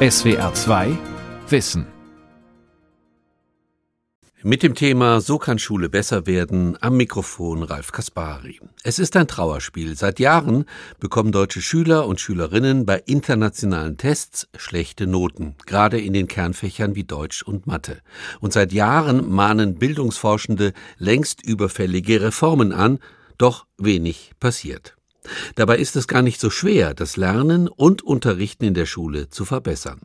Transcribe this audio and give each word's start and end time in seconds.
SWR 0.00 0.54
2 0.54 0.96
Wissen 1.48 1.84
mit 4.44 4.62
dem 4.62 4.76
Thema 4.76 5.20
So 5.20 5.38
kann 5.38 5.58
Schule 5.58 5.88
besser 5.88 6.24
werden 6.24 6.78
am 6.80 6.96
Mikrofon 6.96 7.64
Ralf 7.64 7.90
Kaspari. 7.90 8.60
Es 8.84 9.00
ist 9.00 9.16
ein 9.16 9.26
Trauerspiel. 9.26 9.96
Seit 9.96 10.20
Jahren 10.20 10.66
bekommen 11.00 11.32
deutsche 11.32 11.60
Schüler 11.60 12.06
und 12.06 12.20
Schülerinnen 12.20 12.86
bei 12.86 13.02
internationalen 13.06 13.96
Tests 13.96 14.46
schlechte 14.56 15.08
Noten, 15.08 15.56
gerade 15.66 16.00
in 16.00 16.12
den 16.12 16.28
Kernfächern 16.28 16.94
wie 16.94 17.02
Deutsch 17.02 17.42
und 17.42 17.66
Mathe. 17.66 17.98
Und 18.38 18.52
seit 18.52 18.72
Jahren 18.72 19.28
mahnen 19.28 19.80
Bildungsforschende 19.80 20.74
längst 20.98 21.44
überfällige 21.44 22.22
Reformen 22.22 22.72
an, 22.72 23.00
doch 23.36 23.66
wenig 23.78 24.30
passiert. 24.38 24.97
Dabei 25.54 25.78
ist 25.78 25.96
es 25.96 26.08
gar 26.08 26.22
nicht 26.22 26.40
so 26.40 26.50
schwer, 26.50 26.94
das 26.94 27.16
Lernen 27.16 27.68
und 27.68 28.02
Unterrichten 28.02 28.64
in 28.64 28.74
der 28.74 28.86
Schule 28.86 29.28
zu 29.28 29.44
verbessern. 29.44 30.00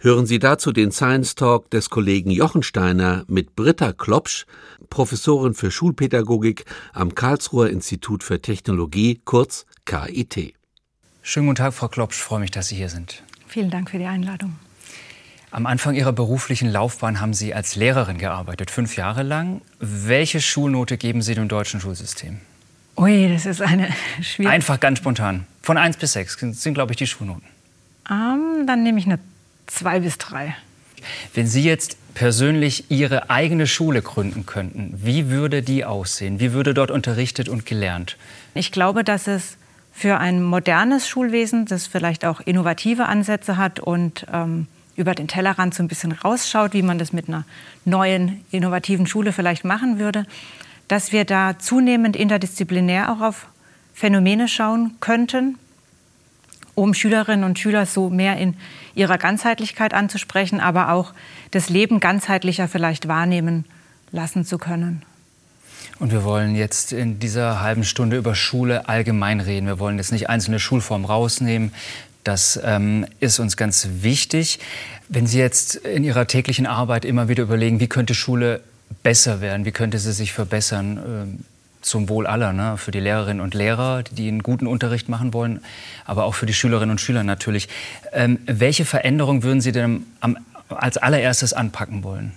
Hören 0.00 0.26
Sie 0.26 0.38
dazu 0.38 0.72
den 0.72 0.92
Science 0.92 1.34
Talk 1.34 1.70
des 1.70 1.90
Kollegen 1.90 2.30
Jochen 2.30 2.62
Steiner 2.62 3.24
mit 3.28 3.56
Britta 3.56 3.92
Klopsch, 3.92 4.44
Professorin 4.90 5.54
für 5.54 5.70
Schulpädagogik 5.70 6.64
am 6.92 7.14
Karlsruher 7.14 7.70
Institut 7.70 8.22
für 8.22 8.42
Technologie, 8.42 9.20
kurz 9.24 9.66
KIT. 9.86 10.54
Schönen 11.22 11.46
guten 11.46 11.56
Tag, 11.56 11.72
Frau 11.72 11.88
Klopsch. 11.88 12.16
Ich 12.16 12.22
freue 12.22 12.40
mich, 12.40 12.50
dass 12.50 12.68
Sie 12.68 12.76
hier 12.76 12.88
sind. 12.88 13.22
Vielen 13.46 13.70
Dank 13.70 13.90
für 13.90 13.98
die 13.98 14.06
Einladung. 14.06 14.56
Am 15.50 15.66
Anfang 15.66 15.94
Ihrer 15.94 16.12
beruflichen 16.12 16.70
Laufbahn 16.70 17.20
haben 17.20 17.34
Sie 17.34 17.52
als 17.52 17.76
Lehrerin 17.76 18.18
gearbeitet, 18.18 18.70
fünf 18.70 18.96
Jahre 18.96 19.22
lang. 19.22 19.60
Welche 19.78 20.40
Schulnote 20.40 20.96
geben 20.96 21.20
Sie 21.20 21.34
dem 21.34 21.48
deutschen 21.48 21.80
Schulsystem? 21.80 22.40
Ui, 22.96 23.32
das 23.32 23.46
ist 23.46 23.62
eine 23.62 23.88
schwierige. 24.22 24.50
Einfach 24.52 24.80
ganz 24.80 24.98
spontan. 24.98 25.46
Von 25.62 25.78
1 25.78 25.96
bis 25.96 26.12
6 26.12 26.38
sind, 26.52 26.74
glaube 26.74 26.92
ich, 26.92 26.96
die 26.96 27.06
Schulnoten. 27.06 27.44
Um, 28.08 28.60
ähm, 28.60 28.66
dann 28.66 28.82
nehme 28.82 28.98
ich 28.98 29.06
eine 29.06 29.18
zwei 29.66 30.00
bis 30.00 30.18
drei. 30.18 30.56
Wenn 31.34 31.46
Sie 31.46 31.62
jetzt 31.62 31.96
persönlich 32.14 32.90
Ihre 32.90 33.30
eigene 33.30 33.66
Schule 33.66 34.02
gründen 34.02 34.46
könnten, 34.46 34.92
wie 35.02 35.30
würde 35.30 35.62
die 35.62 35.84
aussehen? 35.84 36.40
Wie 36.40 36.52
würde 36.52 36.74
dort 36.74 36.90
unterrichtet 36.90 37.48
und 37.48 37.66
gelernt? 37.66 38.16
Ich 38.54 38.72
glaube, 38.72 39.02
dass 39.02 39.26
es 39.26 39.56
für 39.92 40.18
ein 40.18 40.42
modernes 40.42 41.08
Schulwesen, 41.08 41.66
das 41.66 41.86
vielleicht 41.86 42.24
auch 42.24 42.40
innovative 42.40 43.06
Ansätze 43.06 43.56
hat 43.56 43.80
und 43.80 44.26
ähm, 44.32 44.66
über 44.96 45.14
den 45.14 45.28
Tellerrand 45.28 45.74
so 45.74 45.82
ein 45.82 45.88
bisschen 45.88 46.12
rausschaut, 46.12 46.72
wie 46.72 46.82
man 46.82 46.98
das 46.98 47.12
mit 47.12 47.28
einer 47.28 47.44
neuen, 47.84 48.44
innovativen 48.50 49.06
Schule 49.06 49.32
vielleicht 49.32 49.64
machen 49.64 49.98
würde, 49.98 50.26
dass 50.88 51.12
wir 51.12 51.24
da 51.24 51.58
zunehmend 51.58 52.16
interdisziplinär 52.16 53.12
auch 53.12 53.20
auf 53.20 53.46
Phänomene 53.94 54.48
schauen 54.48 54.94
könnten, 55.00 55.58
um 56.74 56.94
Schülerinnen 56.94 57.44
und 57.44 57.58
Schüler 57.58 57.86
so 57.86 58.10
mehr 58.10 58.38
in 58.38 58.54
ihrer 58.94 59.18
Ganzheitlichkeit 59.18 59.94
anzusprechen, 59.94 60.60
aber 60.60 60.90
auch 60.90 61.12
das 61.50 61.68
Leben 61.68 62.00
ganzheitlicher 62.00 62.68
vielleicht 62.68 63.08
wahrnehmen 63.08 63.64
lassen 64.10 64.44
zu 64.44 64.58
können. 64.58 65.02
Und 65.98 66.12
wir 66.12 66.24
wollen 66.24 66.54
jetzt 66.54 66.92
in 66.92 67.18
dieser 67.18 67.60
halben 67.60 67.84
Stunde 67.84 68.16
über 68.16 68.34
Schule 68.34 68.88
allgemein 68.88 69.40
reden. 69.40 69.66
Wir 69.66 69.78
wollen 69.78 69.98
jetzt 69.98 70.12
nicht 70.12 70.28
einzelne 70.28 70.58
Schulformen 70.58 71.04
rausnehmen. 71.04 71.72
Das 72.24 72.58
ähm, 72.62 73.06
ist 73.20 73.40
uns 73.40 73.56
ganz 73.56 73.88
wichtig. 74.00 74.60
Wenn 75.08 75.26
Sie 75.26 75.38
jetzt 75.38 75.74
in 75.74 76.04
Ihrer 76.04 76.26
täglichen 76.26 76.66
Arbeit 76.66 77.04
immer 77.04 77.28
wieder 77.28 77.42
überlegen, 77.42 77.80
wie 77.80 77.88
könnte 77.88 78.14
Schule 78.14 78.62
besser 79.02 79.40
werden, 79.40 79.64
wie 79.64 79.72
könnte 79.72 79.98
sie 79.98 80.12
sich 80.12 80.32
verbessern, 80.32 81.00
ähm, 81.04 81.44
zum 81.82 82.08
Wohl 82.08 82.26
aller, 82.26 82.52
ne? 82.52 82.76
für 82.76 82.92
die 82.92 83.00
Lehrerinnen 83.00 83.40
und 83.40 83.54
Lehrer, 83.54 84.02
die 84.04 84.28
einen 84.28 84.42
guten 84.42 84.66
Unterricht 84.66 85.08
machen 85.08 85.34
wollen, 85.34 85.60
aber 86.04 86.24
auch 86.24 86.34
für 86.34 86.46
die 86.46 86.54
Schülerinnen 86.54 86.92
und 86.92 87.00
Schüler 87.00 87.24
natürlich. 87.24 87.68
Ähm, 88.12 88.38
welche 88.46 88.84
Veränderung 88.84 89.42
würden 89.42 89.60
Sie 89.60 89.72
denn 89.72 90.06
am, 90.20 90.38
als 90.68 90.96
allererstes 90.96 91.52
anpacken 91.52 92.04
wollen? 92.04 92.32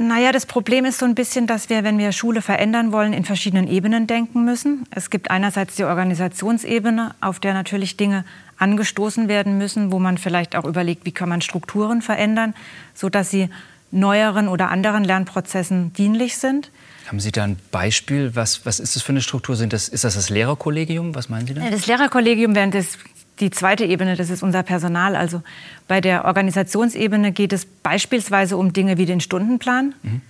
Naja, 0.00 0.30
das 0.30 0.46
Problem 0.46 0.84
ist 0.84 1.00
so 1.00 1.06
ein 1.06 1.16
bisschen, 1.16 1.48
dass 1.48 1.70
wir, 1.70 1.82
wenn 1.82 1.98
wir 1.98 2.12
Schule 2.12 2.40
verändern 2.40 2.92
wollen, 2.92 3.12
in 3.12 3.24
verschiedenen 3.24 3.66
Ebenen 3.66 4.06
denken 4.06 4.44
müssen. 4.44 4.86
Es 4.92 5.10
gibt 5.10 5.28
einerseits 5.28 5.74
die 5.74 5.82
Organisationsebene, 5.82 7.16
auf 7.20 7.40
der 7.40 7.52
natürlich 7.52 7.96
Dinge 7.96 8.24
angestoßen 8.58 9.26
werden 9.26 9.58
müssen, 9.58 9.90
wo 9.90 9.98
man 9.98 10.16
vielleicht 10.16 10.54
auch 10.54 10.64
überlegt, 10.64 11.04
wie 11.04 11.10
kann 11.10 11.28
man 11.28 11.40
Strukturen 11.40 12.00
verändern, 12.00 12.54
sodass 12.94 13.30
sie 13.30 13.50
neueren 13.90 14.48
oder 14.48 14.70
anderen 14.70 15.04
Lernprozessen 15.04 15.92
dienlich 15.92 16.36
sind. 16.36 16.70
Haben 17.06 17.20
Sie 17.20 17.32
da 17.32 17.44
ein 17.44 17.56
Beispiel? 17.70 18.34
Was, 18.34 18.66
was 18.66 18.80
ist 18.80 18.94
das 18.94 19.02
für 19.02 19.12
eine 19.12 19.22
Struktur? 19.22 19.56
Sind 19.56 19.72
das, 19.72 19.88
ist 19.88 20.04
das 20.04 20.14
das 20.14 20.28
Lehrerkollegium? 20.28 21.14
Was 21.14 21.28
meinen 21.30 21.46
Sie 21.46 21.54
da? 21.54 21.68
Das 21.70 21.86
Lehrerkollegium 21.86 22.54
wäre 22.54 22.68
das, 22.68 22.98
die 23.40 23.50
zweite 23.50 23.84
Ebene, 23.84 24.14
das 24.16 24.28
ist 24.28 24.42
unser 24.42 24.62
Personal. 24.62 25.16
Also 25.16 25.42
bei 25.86 26.02
der 26.02 26.26
Organisationsebene 26.26 27.32
geht 27.32 27.54
es 27.54 27.64
beispielsweise 27.64 28.58
um 28.58 28.74
Dinge 28.74 28.98
wie 28.98 29.06
den 29.06 29.20
Stundenplan. 29.20 29.94
Mhm. 30.02 30.20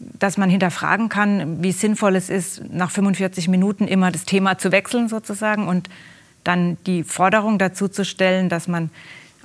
Dass 0.00 0.36
man 0.36 0.48
hinterfragen 0.48 1.08
kann, 1.08 1.62
wie 1.62 1.72
sinnvoll 1.72 2.14
es 2.14 2.30
ist, 2.30 2.62
nach 2.70 2.90
45 2.90 3.48
Minuten 3.48 3.88
immer 3.88 4.12
das 4.12 4.24
Thema 4.26 4.56
zu 4.58 4.70
wechseln 4.70 5.08
sozusagen 5.08 5.66
und 5.66 5.88
dann 6.44 6.76
die 6.86 7.02
Forderung 7.02 7.58
dazu 7.58 7.88
zu 7.88 8.04
stellen, 8.04 8.48
dass 8.48 8.68
man 8.68 8.90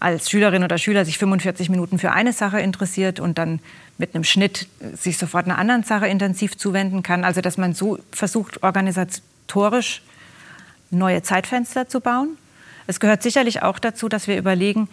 als 0.04 0.30
Schülerin 0.30 0.66
oder 0.66 0.78
Schüler 0.78 1.06
sich 1.06 1.18
45 1.18 1.70
Minuten 1.70 1.98
für 1.98 2.12
eine 2.12 2.34
Sache 2.34 2.60
interessiert 2.60 3.22
und 3.22 3.38
dann 3.38 3.62
mit 3.98 4.14
einem 4.14 4.26
Schnitt 4.26 4.68
sich 4.96 5.18
sofort 5.18 5.46
einer 5.46 5.58
anderen 5.58 5.84
Sache 5.84 6.08
intensiv 6.08 6.58
zuwenden 6.58 7.04
kann. 7.04 7.24
Also 7.24 7.40
dass 7.40 7.58
man 7.58 7.74
so 7.74 7.98
versucht, 8.12 8.64
organisatorisch 8.64 10.02
neue 10.92 11.24
Zeitfenster 11.24 11.88
zu 11.88 12.02
bauen. 12.02 12.38
Es 12.86 13.00
gehört 13.00 13.24
sicherlich 13.24 13.64
auch 13.64 13.80
dazu, 13.80 14.10
dass 14.10 14.28
wir 14.28 14.38
überlegen, 14.38 14.90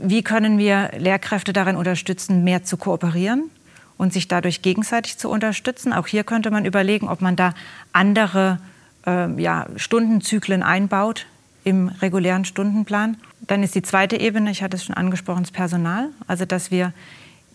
wie 0.00 0.24
können 0.24 0.58
wir 0.58 0.90
Lehrkräfte 0.98 1.52
darin 1.52 1.76
unterstützen, 1.76 2.42
mehr 2.42 2.64
zu 2.64 2.76
kooperieren 2.76 3.48
und 3.96 4.12
sich 4.12 4.26
dadurch 4.26 4.60
gegenseitig 4.60 5.18
zu 5.18 5.30
unterstützen. 5.30 5.92
Auch 5.92 6.08
hier 6.08 6.24
könnte 6.24 6.50
man 6.50 6.64
überlegen, 6.64 7.08
ob 7.08 7.20
man 7.20 7.36
da 7.36 7.54
andere 7.92 8.58
äh, 9.06 9.40
ja, 9.40 9.68
Stundenzyklen 9.76 10.64
einbaut 10.64 11.26
im 11.62 11.86
regulären 11.86 12.44
Stundenplan. 12.44 13.18
Dann 13.46 13.62
ist 13.62 13.74
die 13.74 13.82
zweite 13.82 14.18
Ebene, 14.18 14.50
ich 14.50 14.62
hatte 14.62 14.76
es 14.76 14.84
schon 14.84 14.94
angesprochen, 14.94 15.42
das 15.42 15.50
Personal. 15.50 16.08
Also 16.26 16.44
dass 16.44 16.70
wir 16.70 16.92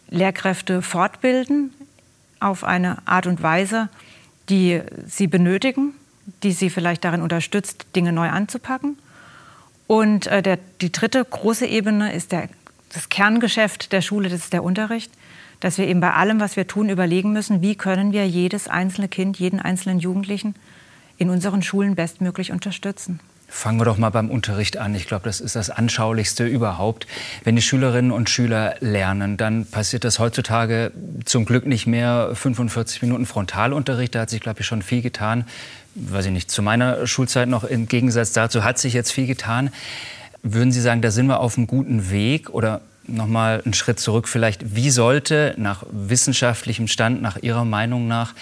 Lehrkräfte 0.09 0.81
fortbilden 0.81 1.71
auf 2.39 2.63
eine 2.63 2.97
Art 3.05 3.27
und 3.27 3.41
Weise, 3.41 3.89
die 4.49 4.81
sie 5.05 5.27
benötigen, 5.27 5.93
die 6.43 6.51
sie 6.51 6.69
vielleicht 6.69 7.03
darin 7.03 7.21
unterstützt, 7.21 7.85
Dinge 7.95 8.11
neu 8.11 8.29
anzupacken. 8.29 8.97
Und 9.87 10.27
äh, 10.27 10.41
der, 10.41 10.59
die 10.81 10.91
dritte 10.91 11.23
große 11.23 11.65
Ebene 11.65 12.13
ist 12.13 12.31
der, 12.31 12.49
das 12.93 13.09
Kerngeschäft 13.09 13.91
der 13.93 14.01
Schule, 14.01 14.29
das 14.29 14.41
ist 14.41 14.53
der 14.53 14.63
Unterricht. 14.63 15.11
Dass 15.59 15.79
wir 15.79 15.87
eben 15.87 16.01
bei 16.01 16.13
allem, 16.13 16.39
was 16.39 16.55
wir 16.55 16.67
tun, 16.67 16.89
überlegen 16.89 17.33
müssen, 17.33 17.61
wie 17.61 17.75
können 17.75 18.11
wir 18.11 18.27
jedes 18.27 18.67
einzelne 18.67 19.07
Kind, 19.07 19.39
jeden 19.39 19.59
einzelnen 19.59 19.99
Jugendlichen 19.99 20.55
in 21.17 21.31
unseren 21.31 21.63
Schulen 21.63 21.95
bestmöglich 21.95 22.51
unterstützen. 22.51 23.19
Fangen 23.49 23.79
wir 23.79 23.85
doch 23.85 23.97
mal 23.97 24.09
beim 24.09 24.29
Unterricht 24.29 24.77
an. 24.77 24.93
Ich 24.93 25.07
glaube, 25.07 25.23
das 25.23 25.39
ist 25.39 25.55
das 25.55 25.69
Anschaulichste 25.69 26.45
überhaupt. 26.45 27.07
Wenn 27.45 27.55
die 27.55 27.61
Schülerinnen 27.61 28.11
und 28.11 28.29
Schüler 28.29 28.75
lernen, 28.81 29.37
dann 29.37 29.65
passiert 29.65 30.03
das 30.03 30.19
heutzutage 30.19 30.91
zum 31.23 31.45
Glück 31.45 31.65
nicht 31.65 31.87
mehr 31.87 32.31
45 32.33 33.01
Minuten 33.03 33.25
Frontalunterricht. 33.25 34.13
Da 34.13 34.21
hat 34.21 34.29
sich, 34.29 34.41
glaube 34.41 34.59
ich, 34.59 34.67
schon 34.67 34.81
viel 34.81 35.01
getan. 35.01 35.45
Weiß 35.95 36.25
ich 36.25 36.31
nicht, 36.31 36.51
zu 36.51 36.61
meiner 36.61 37.07
Schulzeit 37.07 37.47
noch 37.47 37.63
im 37.63 37.87
Gegensatz 37.87 38.33
dazu 38.33 38.65
hat 38.65 38.79
sich 38.79 38.93
jetzt 38.93 39.11
viel 39.11 39.27
getan. 39.27 39.71
Würden 40.43 40.71
Sie 40.71 40.81
sagen, 40.81 41.01
da 41.01 41.09
sind 41.09 41.27
wir 41.27 41.39
auf 41.39 41.57
einem 41.57 41.67
guten 41.67 42.11
Weg 42.11 42.49
oder 42.49 42.81
noch 43.07 43.27
mal 43.27 43.61
einen 43.63 43.73
Schritt 43.73 43.99
zurück 43.99 44.27
vielleicht, 44.27 44.75
wie 44.75 44.89
sollte 44.89 45.55
nach 45.57 45.83
wissenschaftlichem 45.89 46.87
Stand, 46.87 47.21
nach 47.21 47.37
Ihrer 47.41 47.63
Meinung 47.63 48.07
nach, 48.07 48.33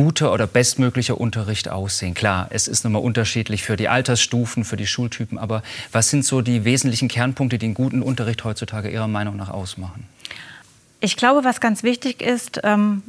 guter 0.00 0.32
oder 0.32 0.46
bestmöglicher 0.46 1.20
Unterricht 1.20 1.68
aussehen? 1.68 2.14
Klar, 2.14 2.46
es 2.48 2.68
ist 2.68 2.84
nochmal 2.84 3.02
unterschiedlich 3.02 3.62
für 3.62 3.76
die 3.76 3.88
Altersstufen, 3.88 4.64
für 4.64 4.78
die 4.78 4.86
Schultypen, 4.86 5.36
aber 5.36 5.62
was 5.92 6.08
sind 6.08 6.24
so 6.24 6.40
die 6.40 6.64
wesentlichen 6.64 7.08
Kernpunkte, 7.08 7.58
die 7.58 7.66
einen 7.66 7.74
guten 7.74 8.00
Unterricht 8.00 8.42
heutzutage 8.44 8.88
Ihrer 8.88 9.08
Meinung 9.08 9.36
nach 9.36 9.50
ausmachen? 9.50 10.08
Ich 11.00 11.16
glaube, 11.16 11.44
was 11.44 11.60
ganz 11.60 11.82
wichtig 11.82 12.22
ist, 12.22 12.62
ähm, 12.64 13.02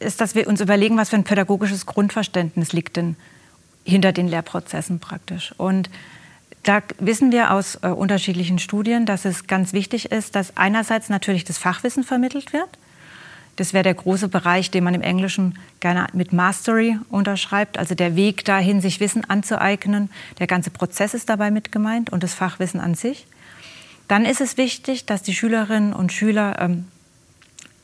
ist, 0.00 0.20
dass 0.20 0.34
wir 0.34 0.46
uns 0.48 0.60
überlegen, 0.60 0.98
was 0.98 1.08
für 1.08 1.16
ein 1.16 1.24
pädagogisches 1.24 1.86
Grundverständnis 1.86 2.74
liegt 2.74 2.98
denn 2.98 3.16
hinter 3.84 4.12
den 4.12 4.28
Lehrprozessen 4.28 4.98
praktisch. 4.98 5.54
Und 5.56 5.88
da 6.62 6.82
wissen 6.98 7.32
wir 7.32 7.52
aus 7.52 7.76
äh, 7.76 7.88
unterschiedlichen 7.88 8.58
Studien, 8.58 9.06
dass 9.06 9.24
es 9.24 9.46
ganz 9.46 9.72
wichtig 9.72 10.12
ist, 10.12 10.34
dass 10.34 10.58
einerseits 10.58 11.08
natürlich 11.08 11.44
das 11.44 11.56
Fachwissen 11.56 12.04
vermittelt 12.04 12.52
wird, 12.52 12.68
das 13.58 13.72
wäre 13.72 13.82
der 13.82 13.94
große 13.94 14.28
Bereich, 14.28 14.70
den 14.70 14.84
man 14.84 14.94
im 14.94 15.02
Englischen 15.02 15.58
gerne 15.80 16.06
mit 16.12 16.32
Mastery 16.32 16.96
unterschreibt, 17.10 17.76
also 17.76 17.96
der 17.96 18.14
Weg 18.14 18.44
dahin, 18.44 18.80
sich 18.80 19.00
Wissen 19.00 19.24
anzueignen. 19.28 20.10
Der 20.38 20.46
ganze 20.46 20.70
Prozess 20.70 21.12
ist 21.12 21.28
dabei 21.28 21.50
mit 21.50 21.72
gemeint 21.72 22.10
und 22.10 22.22
das 22.22 22.34
Fachwissen 22.34 22.78
an 22.78 22.94
sich. 22.94 23.26
Dann 24.06 24.24
ist 24.24 24.40
es 24.40 24.58
wichtig, 24.58 25.06
dass 25.06 25.22
die 25.22 25.34
Schülerinnen 25.34 25.92
und 25.92 26.12
Schüler 26.12 26.56
ähm, 26.60 26.86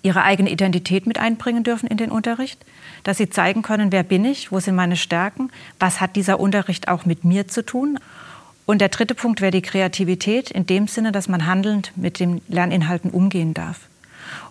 ihre 0.05 0.23
eigene 0.23 0.51
Identität 0.51 1.09
mit 1.09 1.19
einbringen 1.19 1.65
dürfen 1.65 1.89
in 1.89 1.97
den 1.97 2.13
Unterricht, 2.13 2.65
dass 3.03 3.19
sie 3.19 3.29
zeigen 3.29 3.63
können, 3.63 3.91
wer 3.91 4.05
bin 4.05 4.25
ich, 4.25 4.53
wo 4.53 4.61
sind 4.61 4.77
meine 4.77 4.97
Stärken, 4.97 5.51
was 5.81 6.01
hat 6.01 6.15
dieser 6.15 6.39
Unterricht 6.39 6.87
auch 6.87 7.05
mit 7.05 7.25
mir 7.25 7.49
zu 7.49 7.67
tun. 7.67 7.99
Und 8.65 8.81
der 8.81 8.91
dritte 8.91 9.17
Punkt 9.17 9.41
wäre 9.41 9.51
die 9.51 9.61
Kreativität 9.61 10.53
in 10.53 10.67
dem 10.67 10.87
Sinne, 10.87 11.11
dass 11.11 11.27
man 11.27 11.47
handelnd 11.47 11.91
mit 11.97 12.21
den 12.21 12.43
Lerninhalten 12.47 13.11
umgehen 13.11 13.55
darf. 13.55 13.89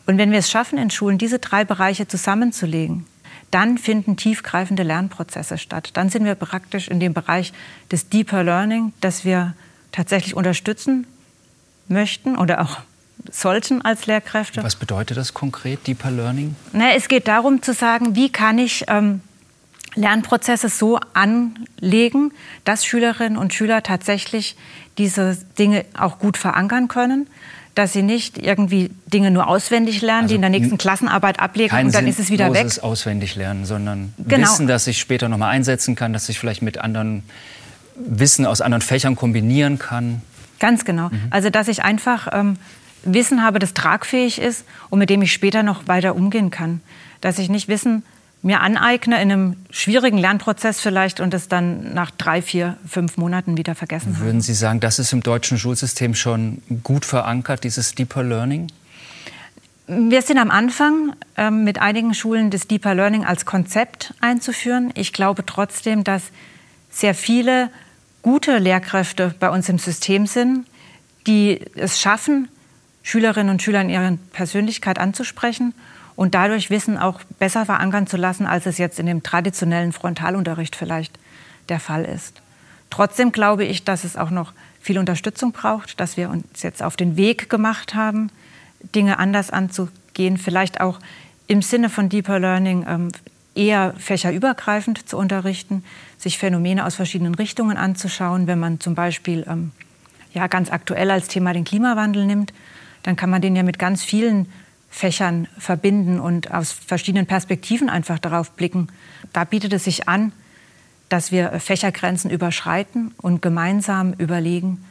Und 0.06 0.18
wenn 0.18 0.32
wir 0.32 0.40
es 0.40 0.52
schaffen, 0.52 0.78
in 0.78 0.90
Schulen 0.90 1.18
diese 1.18 1.40
drei 1.40 1.64
Bereiche 1.64 2.08
zusammenzulegen, 2.08 3.06
dann 3.52 3.78
finden 3.78 4.18
tiefgreifende 4.18 4.84
Lernprozesse 4.84 5.58
statt. 5.58 5.92
Dann 5.94 6.10
sind 6.10 6.26
wir 6.26 6.36
praktisch 6.36 6.88
in 6.88 7.00
dem 7.00 7.14
Bereich 7.14 7.54
des 7.92 8.10
Deeper 8.10 8.44
Learning, 8.44 8.94
das 9.00 9.26
wir 9.26 9.54
tatsächlich 9.92 10.36
unterstützen 10.36 11.06
möchten 11.88 12.36
oder 12.36 12.62
auch 12.62 12.80
sollten 13.32 13.82
als 13.82 14.06
Lehrkräfte. 14.08 14.64
Was 14.64 14.76
bedeutet 14.76 15.18
das 15.18 15.34
konkret, 15.34 15.86
Deeper 15.88 16.12
Learning? 16.12 16.56
Na, 16.74 16.94
es 16.94 17.08
geht 17.08 17.28
darum 17.28 17.62
zu 17.62 17.74
sagen, 17.74 18.16
wie 18.16 18.32
kann 18.32 18.58
ich 18.58 18.86
ähm, 18.88 19.22
Lernprozesse 19.96 20.68
so 20.68 21.00
anlegen, 21.14 22.34
dass 22.66 22.86
Schülerinnen 22.86 23.38
und 23.38 23.54
Schüler 23.54 23.84
tatsächlich 23.84 24.58
diese 24.98 25.38
Dinge 25.58 25.86
auch 25.98 26.20
gut 26.20 26.38
verankern 26.38 26.88
können 26.88 27.28
dass 27.76 27.94
sie 27.94 28.04
nicht 28.04 28.38
irgendwie 28.38 28.92
Dinge 29.12 29.32
nur 29.32 29.48
auswendig 29.48 30.02
lernen, 30.02 30.24
also 30.24 30.28
die 30.30 30.36
in 30.36 30.42
der 30.42 30.50
nächsten 30.50 30.78
Klassenarbeit 30.78 31.40
ablegen 31.40 31.76
und 31.76 31.96
dann 31.96 32.08
ist 32.08 32.20
es 32.20 32.30
wieder 32.30 32.54
weg. 32.54 32.68
auswendig 32.82 33.36
lernen, 33.36 33.66
sondern 33.66 34.14
genau. 34.18 34.48
Wissen, 34.48 34.68
dass 34.68 34.86
ich 34.88 35.00
später 35.00 35.30
noch 35.30 35.38
mal 35.38 35.50
einsetzen 35.50 35.96
kann, 35.96 36.14
dass 36.14 36.30
ich 36.30 36.38
vielleicht 36.38 36.62
mit 36.62 36.78
anderen 36.78 37.24
Wissen 37.96 38.46
aus 38.46 38.62
anderen 38.62 38.82
Fächern 38.82 39.16
kombinieren 39.16 39.80
kann. 39.80 40.22
Ganz 40.60 40.86
genau. 40.86 41.10
Mhm. 41.10 41.22
Also 41.30 41.50
dass 41.50 41.68
ich 41.68 41.84
einfach 41.84 42.28
ähm, 42.32 42.58
Wissen 43.04 43.44
habe, 43.44 43.60
das 43.60 43.74
tragfähig 43.74 44.40
ist 44.40 44.66
und 44.90 45.00
mit 45.00 45.10
dem 45.10 45.22
ich 45.22 45.34
später 45.34 45.64
noch 45.64 45.88
weiter 45.88 46.16
umgehen 46.16 46.52
kann. 46.52 46.82
Dass 47.22 47.40
ich 47.40 47.50
nicht 47.50 47.68
Wissen 47.68 48.04
mir 48.44 48.60
aneigne 48.60 49.16
in 49.22 49.32
einem 49.32 49.56
schwierigen 49.72 50.18
Lernprozess 50.18 50.82
vielleicht 50.82 51.22
und 51.22 51.34
es 51.34 51.48
dann 51.48 51.94
nach 51.94 52.12
drei, 52.12 52.42
vier, 52.42 52.78
fünf 52.88 53.16
Monaten 53.16 53.58
wieder 53.58 53.74
vergessen 53.74 54.16
habe. 54.18 54.26
Würden 54.26 54.42
Sie 54.42 54.54
sagen, 54.54 54.82
das 54.82 55.00
ist 55.00 55.14
im 55.14 55.24
deutschen 55.24 55.58
Schulsystem 55.58 56.14
schon 56.14 56.62
gut 56.84 57.06
verankert, 57.06 57.64
dieses 57.64 57.96
Deeper 57.96 58.22
Learning? 58.22 58.68
Wir 59.88 60.22
sind 60.22 60.38
am 60.38 60.52
Anfang 60.52 61.16
äh, 61.38 61.50
mit 61.52 61.80
einigen 61.80 62.14
Schulen 62.14 62.50
das 62.50 62.68
Deeper 62.68 62.94
Learning 62.94 63.24
als 63.24 63.46
Konzept 63.46 64.14
einzuführen. 64.20 64.92
Ich 64.94 65.14
glaube 65.14 65.46
trotzdem, 65.46 66.04
dass 66.04 66.24
sehr 66.90 67.16
viele 67.16 67.70
gute 68.22 68.58
Lehrkräfte 68.58 69.34
bei 69.40 69.50
uns 69.50 69.70
im 69.70 69.80
System 69.80 70.28
sind, 70.28 70.66
die 71.28 71.62
es 71.76 72.02
schaffen, 72.02 72.50
Schülerinnen 73.04 73.50
und 73.50 73.62
Schüler 73.62 73.82
in 73.82 73.90
ihrer 73.90 74.18
Persönlichkeit 74.34 75.00
anzusprechen 75.00 75.74
und 76.16 76.36
dadurch 76.36 76.70
Wissen 76.70 76.98
auch 76.98 77.22
besser 77.40 77.66
verankern 77.66 78.08
zu 78.08 78.18
lassen, 78.18 78.46
als 78.46 78.66
es 78.66 78.78
jetzt 78.78 79.00
in 79.00 79.06
dem 79.06 79.24
traditionellen 79.24 79.92
Frontalunterricht 79.92 80.76
vielleicht 80.76 81.18
der 81.70 81.80
Fall 81.80 82.06
ist. 82.06 82.42
Trotzdem 82.90 83.32
glaube 83.32 83.64
ich, 83.66 83.84
dass 83.84 84.04
es 84.04 84.18
auch 84.18 84.30
noch 84.30 84.54
viel 84.80 85.00
Unterstützung 85.00 85.52
braucht, 85.52 86.00
dass 86.00 86.18
wir 86.18 86.30
uns 86.30 86.62
jetzt 86.62 86.84
auf 86.84 86.96
den 86.96 87.18
Weg 87.18 87.50
gemacht 87.50 87.96
haben, 87.96 88.30
Dinge 88.94 89.18
anders 89.18 89.50
anzugehen, 89.50 90.38
vielleicht 90.38 90.82
auch 90.82 91.00
im 91.48 91.62
Sinne 91.62 91.90
von 91.90 92.10
Deeper 92.10 92.40
Learning 92.40 92.86
ähm, 92.88 93.12
eher 93.56 93.94
fächerübergreifend 93.98 95.08
zu 95.08 95.18
unterrichten, 95.18 95.84
sich 96.18 96.38
Phänomene 96.38 96.86
aus 96.86 96.96
verschiedenen 96.96 97.36
Richtungen 97.36 97.78
anzuschauen. 97.78 98.48
Wenn 98.48 98.60
man 98.60 98.80
zum 98.80 98.96
Beispiel 98.96 99.46
ähm, 99.48 99.72
ja, 100.34 100.48
ganz 100.48 100.72
aktuell 100.72 101.12
als 101.12 101.28
Thema 101.28 101.54
den 101.54 101.64
Klimawandel 101.64 102.26
nimmt, 102.26 102.54
dann 103.04 103.16
kann 103.16 103.30
man 103.30 103.42
den 103.42 103.56
ja 103.56 103.64
mit 103.64 103.80
ganz 103.80 104.04
vielen 104.04 104.48
Fächern 104.94 105.48
verbinden 105.58 106.20
und 106.20 106.52
aus 106.52 106.72
verschiedenen 106.72 107.26
Perspektiven 107.26 107.90
einfach 107.90 108.20
darauf 108.20 108.52
blicken. 108.52 108.90
Da 109.34 109.44
bietet 109.44 109.74
es 109.74 109.86
sich 109.86 110.08
an, 110.08 110.32
dass 111.10 111.32
wir 111.32 111.60
Fächergrenzen 111.60 112.30
überschreiten 112.30 113.12
und 113.18 113.42
gemeinsam 113.42 114.14
überlegen, 114.14 114.86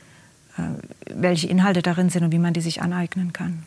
äh, 0.58 0.62
welche 1.14 1.46
Inhalte 1.46 1.82
darin 1.82 2.10
sind 2.10 2.24
und 2.24 2.32
wie 2.32 2.40
man 2.40 2.52
die 2.52 2.60
sich 2.60 2.82
aneignen 2.82 3.32
kann. 3.32 3.62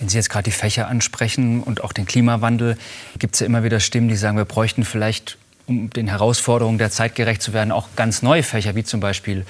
Wenn 0.00 0.08
Sie 0.08 0.16
jetzt 0.16 0.30
gerade 0.30 0.44
die 0.44 0.50
Fächer 0.50 0.88
ansprechen 0.88 1.62
und 1.62 1.84
auch 1.84 1.92
den 1.92 2.06
Klimawandel, 2.06 2.76
gibt 3.20 3.34
es 3.34 3.40
ja 3.40 3.46
immer 3.46 3.62
wieder 3.62 3.78
Stimmen, 3.78 4.08
die 4.08 4.16
sagen, 4.16 4.36
wir 4.36 4.44
bräuchten 4.44 4.84
vielleicht 4.84 5.38
um 5.66 5.90
den 5.90 6.08
Herausforderungen 6.08 6.78
der 6.78 6.90
Zeit 6.90 7.14
gerecht 7.14 7.40
zu 7.40 7.52
werden, 7.52 7.70
auch 7.70 7.88
ganz 7.94 8.22
neue 8.22 8.42
Fächer, 8.42 8.74
wie 8.74 8.82
zum 8.82 8.98
Beispiel 8.98 9.44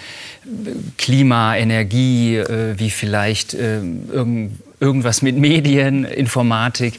äh, 0.44 0.70
Klima, 0.98 1.56
Energie, 1.56 2.36
äh, 2.36 2.78
wie 2.78 2.90
vielleicht 2.90 3.54
irgend 3.54 4.67
irgendwas 4.80 5.22
mit 5.22 5.36
Medien, 5.36 6.04
Informatik. 6.04 6.98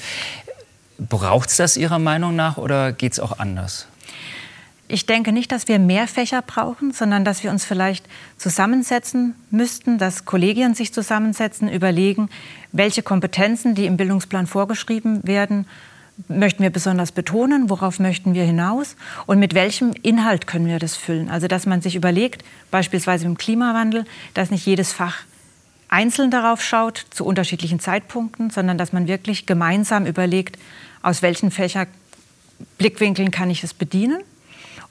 Braucht 0.98 1.50
es 1.50 1.58
das 1.58 1.78
Ihrer 1.78 2.00
Meinung 2.00 2.36
nach 2.36 2.58
oder 2.58 2.92
geht 2.92 3.14
es 3.14 3.20
auch 3.20 3.40
anders? 3.40 3.88
Ich 4.92 5.06
denke 5.06 5.32
nicht, 5.32 5.52
dass 5.52 5.68
wir 5.68 5.78
mehr 5.78 6.08
Fächer 6.08 6.42
brauchen, 6.42 6.94
sondern 6.94 7.24
dass 7.24 7.44
wir 7.44 7.52
uns 7.52 7.64
vielleicht 7.64 8.06
zusammensetzen 8.38 9.36
müssten, 9.52 10.00
dass 10.00 10.26
Kollegien 10.26 10.74
sich 10.74 10.92
zusammensetzen, 10.92 11.70
überlegen, 11.70 12.30
welche 12.72 13.04
Kompetenzen, 13.04 13.76
die 13.76 13.86
im 13.86 13.98
Bildungsplan 13.98 14.48
vorgeschrieben 14.48 15.22
werden, 15.24 15.68
möchten 16.28 16.64
wir 16.64 16.72
besonders 16.72 17.12
betonen, 17.12 17.70
worauf 17.70 18.00
möchten 18.00 18.34
wir 18.34 18.44
hinaus 18.44 18.96
und 19.28 19.40
mit 19.40 19.54
welchem 19.54 19.94
Inhalt 20.02 20.48
können 20.48 20.66
wir 20.66 20.80
das 20.80 20.96
füllen. 20.96 21.30
Also 21.30 21.48
dass 21.48 21.68
man 21.68 21.82
sich 21.82 21.96
überlegt, 21.96 22.44
beispielsweise 22.72 23.26
im 23.26 23.38
Klimawandel, 23.38 24.06
dass 24.34 24.50
nicht 24.50 24.66
jedes 24.66 24.92
Fach 24.92 25.24
einzeln 25.90 26.32
darauf 26.32 26.62
schaut, 26.62 27.06
zu 27.10 27.26
unterschiedlichen 27.26 27.80
Zeitpunkten, 27.80 28.50
sondern 28.50 28.78
dass 28.78 28.94
man 28.94 29.08
wirklich 29.08 29.46
gemeinsam 29.46 30.06
überlegt, 30.06 30.58
aus 31.02 31.22
welchen 31.22 31.52
Fächerblickwinkeln 31.52 33.32
kann 33.32 33.50
ich 33.50 33.64
es 33.64 33.74
bedienen, 33.74 34.22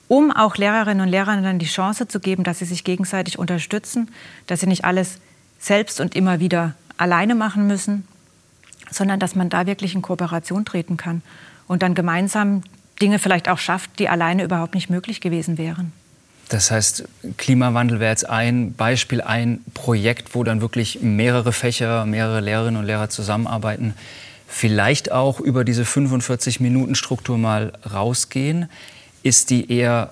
um 0.07 0.31
auch 0.31 0.57
Lehrerinnen 0.57 1.01
und 1.01 1.09
Lehrern 1.09 1.43
dann 1.43 1.59
die 1.59 1.65
Chance 1.65 2.07
zu 2.07 2.19
geben, 2.19 2.43
dass 2.43 2.59
sie 2.59 2.65
sich 2.65 2.83
gegenseitig 2.83 3.39
unterstützen, 3.39 4.11
dass 4.47 4.59
sie 4.59 4.67
nicht 4.67 4.85
alles 4.85 5.19
selbst 5.57 5.99
und 5.99 6.15
immer 6.15 6.39
wieder 6.39 6.75
alleine 6.97 7.35
machen 7.35 7.67
müssen, 7.67 8.07
sondern 8.91 9.19
dass 9.19 9.35
man 9.35 9.49
da 9.49 9.65
wirklich 9.65 9.95
in 9.95 10.01
Kooperation 10.01 10.65
treten 10.65 10.97
kann 10.97 11.21
und 11.67 11.83
dann 11.83 11.95
gemeinsam 11.95 12.63
Dinge 13.01 13.19
vielleicht 13.19 13.47
auch 13.47 13.59
schafft, 13.59 13.99
die 13.99 14.09
alleine 14.09 14.43
überhaupt 14.43 14.73
nicht 14.73 14.89
möglich 14.89 15.21
gewesen 15.21 15.57
wären. 15.57 15.93
Das 16.49 16.71
heißt, 16.71 17.03
Klimawandel 17.37 17.99
wäre 17.99 18.09
jetzt 18.09 18.27
ein 18.27 18.73
Beispiel, 18.73 19.21
ein 19.21 19.63
Projekt, 19.75 20.33
wo 20.33 20.43
dann 20.43 20.61
wirklich 20.61 20.99
mehrere 21.01 21.53
Fächer, 21.53 22.05
mehrere 22.05 22.41
Lehrerinnen 22.41 22.79
und 22.79 22.87
Lehrer 22.87 23.09
zusammenarbeiten, 23.09 23.93
vielleicht 24.47 25.11
auch 25.11 25.39
über 25.39 25.63
diese 25.63 25.83
45-Minuten-Struktur 25.83 27.37
mal 27.37 27.73
rausgehen. 27.93 28.67
Ist 29.21 29.51
die 29.51 29.71
eher 29.71 30.11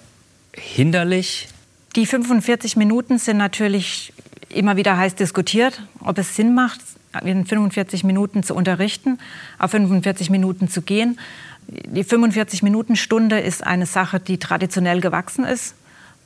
hinderlich? 0.54 1.48
Die 1.96 2.06
45 2.06 2.78
Minuten 2.78 3.18
sind 3.18 3.38
natürlich 3.38 4.14
immer 4.50 4.78
wieder 4.78 4.96
heiß 4.96 5.16
diskutiert, 5.16 5.82
ob 6.02 6.20
es 6.20 6.36
Sinn 6.36 6.54
macht, 6.54 6.82
in 7.24 7.48
45 7.48 8.04
Minuten 8.04 8.44
zu 8.44 8.54
unterrichten, 8.54 9.18
auf 9.58 9.72
45 9.72 10.30
Minuten 10.30 10.70
zu 10.70 10.84
gehen. 10.84 11.20
Die 11.68 12.06
45-Minuten-Stunde 12.06 13.40
ist 13.40 13.66
eine 13.66 13.88
Sache, 13.88 14.20
die 14.20 14.38
traditionell 14.38 15.02
gewachsen 15.02 15.44
ist 15.44 15.74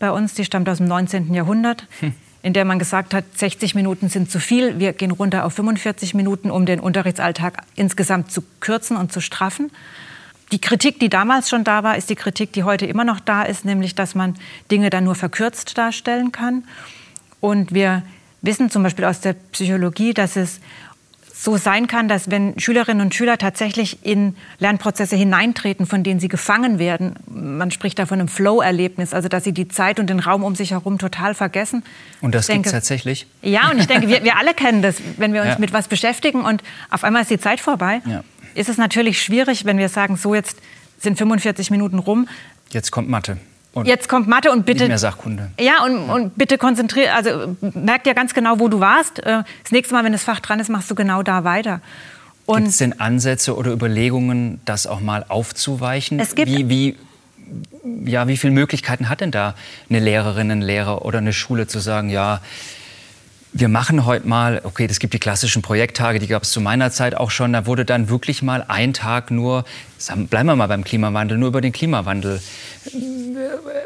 bei 0.01 0.11
uns, 0.11 0.33
die 0.33 0.43
stammt 0.43 0.67
aus 0.67 0.77
dem 0.77 0.87
19. 0.87 1.33
Jahrhundert, 1.33 1.87
hm. 2.01 2.13
in 2.41 2.51
der 2.51 2.65
man 2.65 2.79
gesagt 2.79 3.13
hat, 3.13 3.23
60 3.35 3.75
Minuten 3.75 4.09
sind 4.09 4.29
zu 4.29 4.39
viel, 4.39 4.79
wir 4.79 4.91
gehen 4.91 5.11
runter 5.11 5.45
auf 5.45 5.53
45 5.53 6.13
Minuten, 6.15 6.51
um 6.51 6.65
den 6.65 6.81
Unterrichtsalltag 6.81 7.63
insgesamt 7.75 8.31
zu 8.31 8.43
kürzen 8.59 8.97
und 8.97 9.13
zu 9.13 9.21
straffen. 9.21 9.71
Die 10.51 10.59
Kritik, 10.59 10.99
die 10.99 11.07
damals 11.07 11.49
schon 11.49 11.63
da 11.63 11.83
war, 11.83 11.95
ist 11.95 12.09
die 12.09 12.15
Kritik, 12.15 12.51
die 12.51 12.63
heute 12.63 12.85
immer 12.85 13.05
noch 13.05 13.21
da 13.21 13.43
ist, 13.43 13.63
nämlich 13.63 13.95
dass 13.95 14.15
man 14.15 14.35
Dinge 14.69 14.89
dann 14.89 15.05
nur 15.05 15.15
verkürzt 15.15 15.77
darstellen 15.77 16.33
kann. 16.33 16.65
Und 17.39 17.73
wir 17.73 18.03
wissen 18.41 18.69
zum 18.69 18.83
Beispiel 18.83 19.05
aus 19.05 19.21
der 19.21 19.33
Psychologie, 19.51 20.13
dass 20.13 20.35
es 20.35 20.59
so 21.41 21.57
sein 21.57 21.87
kann, 21.87 22.07
dass 22.07 22.29
wenn 22.29 22.59
Schülerinnen 22.59 23.03
und 23.03 23.15
Schüler 23.15 23.39
tatsächlich 23.39 24.05
in 24.05 24.35
Lernprozesse 24.59 25.15
hineintreten, 25.15 25.87
von 25.87 26.03
denen 26.03 26.19
sie 26.19 26.27
gefangen 26.27 26.77
werden, 26.77 27.15
man 27.25 27.71
spricht 27.71 27.97
da 27.97 28.05
von 28.05 28.19
einem 28.19 28.27
Flow-Erlebnis, 28.27 29.11
also 29.11 29.27
dass 29.27 29.43
sie 29.43 29.51
die 29.51 29.67
Zeit 29.67 29.99
und 29.99 30.07
den 30.07 30.19
Raum 30.19 30.43
um 30.43 30.53
sich 30.53 30.69
herum 30.69 30.99
total 30.99 31.33
vergessen. 31.33 31.83
Und 32.21 32.35
das 32.35 32.45
gibt 32.45 32.67
es 32.67 32.71
tatsächlich? 32.71 33.25
Ja, 33.41 33.71
und 33.71 33.79
ich 33.79 33.87
denke, 33.87 34.07
wir, 34.07 34.23
wir 34.23 34.37
alle 34.37 34.53
kennen 34.53 34.83
das, 34.83 34.97
wenn 35.17 35.33
wir 35.33 35.41
uns 35.41 35.53
ja. 35.53 35.57
mit 35.57 35.73
was 35.73 35.87
beschäftigen 35.87 36.45
und 36.45 36.61
auf 36.91 37.03
einmal 37.03 37.23
ist 37.23 37.31
die 37.31 37.39
Zeit 37.39 37.59
vorbei, 37.59 38.03
ja. 38.05 38.23
ist 38.53 38.69
es 38.69 38.77
natürlich 38.77 39.19
schwierig, 39.19 39.65
wenn 39.65 39.79
wir 39.79 39.89
sagen, 39.89 40.17
so 40.17 40.35
jetzt 40.35 40.57
sind 40.99 41.17
45 41.17 41.71
Minuten 41.71 41.97
rum. 41.97 42.27
Jetzt 42.69 42.91
kommt 42.91 43.09
Mathe. 43.09 43.37
Und 43.73 43.87
Jetzt 43.87 44.09
kommt 44.09 44.27
Mathe 44.27 44.51
und 44.51 44.65
bitte. 44.65 44.79
Nicht 44.79 44.89
mehr 44.89 44.97
Sachkunde. 44.97 45.51
Ja, 45.59 45.83
und, 45.85 46.09
und 46.09 46.37
bitte 46.37 46.57
konzentriere, 46.57 47.13
also 47.13 47.55
merk 47.61 48.03
dir 48.03 48.13
ganz 48.13 48.33
genau, 48.33 48.59
wo 48.59 48.67
du 48.67 48.81
warst. 48.81 49.19
Äh, 49.19 49.43
das 49.63 49.71
nächste 49.71 49.93
Mal, 49.93 50.03
wenn 50.03 50.11
das 50.11 50.23
Fach 50.23 50.41
dran 50.41 50.59
ist, 50.59 50.69
machst 50.69 50.91
du 50.91 50.95
genau 50.95 51.23
da 51.23 51.43
weiter. 51.45 51.79
Gibt 52.47 52.67
es 52.67 52.77
denn 52.77 52.99
Ansätze 52.99 53.55
oder 53.55 53.71
Überlegungen, 53.71 54.59
das 54.65 54.87
auch 54.87 54.99
mal 54.99 55.25
aufzuweichen? 55.27 56.19
Es 56.19 56.35
gibt 56.35 56.51
wie, 56.51 56.67
wie, 56.69 56.97
ja, 58.09 58.27
wie 58.27 58.35
viele 58.35 58.51
Möglichkeiten 58.51 59.07
hat 59.07 59.21
denn 59.21 59.31
da 59.31 59.55
eine 59.89 59.99
Lehrerin, 59.99 60.51
ein 60.51 60.61
Lehrer 60.61 61.05
oder 61.05 61.19
eine 61.19 61.31
Schule 61.31 61.67
zu 61.67 61.79
sagen, 61.79 62.09
ja, 62.09 62.41
wir 63.53 63.67
machen 63.67 64.05
heute 64.05 64.27
mal, 64.27 64.61
okay, 64.63 64.87
es 64.89 64.99
gibt 64.99 65.13
die 65.13 65.19
klassischen 65.19 65.61
Projekttage, 65.61 66.19
die 66.19 66.27
gab 66.27 66.43
es 66.43 66.51
zu 66.51 66.61
meiner 66.61 66.91
Zeit 66.91 67.15
auch 67.15 67.31
schon, 67.31 67.51
da 67.53 67.65
wurde 67.65 67.83
dann 67.83 68.09
wirklich 68.09 68.41
mal 68.41 68.63
ein 68.67 68.93
Tag 68.93 69.29
nur, 69.29 69.65
bleiben 70.29 70.47
wir 70.47 70.55
mal 70.55 70.67
beim 70.67 70.83
Klimawandel, 70.83 71.37
nur 71.37 71.49
über 71.49 71.59
den 71.59 71.73
Klimawandel 71.73 72.41
äh, 72.85 72.89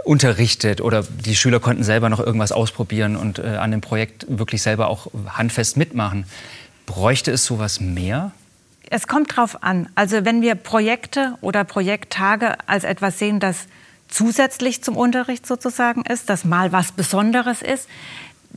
unterrichtet 0.03 0.81
oder 0.81 1.03
die 1.03 1.35
Schüler 1.35 1.59
konnten 1.59 1.83
selber 1.83 2.09
noch 2.09 2.19
irgendwas 2.19 2.51
ausprobieren 2.51 3.15
und 3.15 3.39
äh, 3.39 3.57
an 3.57 3.71
dem 3.71 3.81
Projekt 3.81 4.25
wirklich 4.29 4.61
selber 4.61 4.87
auch 4.87 5.07
handfest 5.29 5.77
mitmachen. 5.77 6.25
Bräuchte 6.85 7.31
es 7.31 7.43
sowas 7.45 7.79
mehr? 7.79 8.31
Es 8.91 9.07
kommt 9.07 9.35
drauf 9.35 9.63
an. 9.63 9.89
Also 9.95 10.25
wenn 10.25 10.43
wir 10.43 10.53
Projekte 10.53 11.37
oder 11.41 11.63
Projekttage 11.63 12.55
als 12.67 12.83
etwas 12.83 13.17
sehen, 13.17 13.39
das 13.39 13.65
zusätzlich 14.07 14.83
zum 14.83 14.95
Unterricht 14.95 15.47
sozusagen 15.47 16.03
ist, 16.03 16.29
das 16.29 16.45
mal 16.45 16.71
was 16.71 16.91
Besonderes 16.91 17.61
ist, 17.61 17.89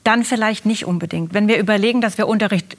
dann 0.04 0.24
vielleicht 0.24 0.66
nicht 0.66 0.84
unbedingt. 0.86 1.34
Wenn 1.34 1.48
wir 1.48 1.58
überlegen, 1.58 2.00
dass 2.00 2.18
wir 2.18 2.28
Unterricht 2.28 2.76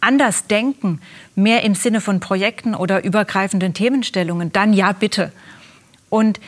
anders 0.00 0.46
denken, 0.46 1.00
mehr 1.34 1.62
im 1.64 1.74
Sinne 1.74 2.00
von 2.00 2.20
Projekten 2.20 2.74
oder 2.74 3.04
übergreifenden 3.04 3.74
Themenstellungen, 3.74 4.52
dann 4.52 4.72
ja 4.72 4.92
bitte. 4.92 5.32
Und 6.08 6.40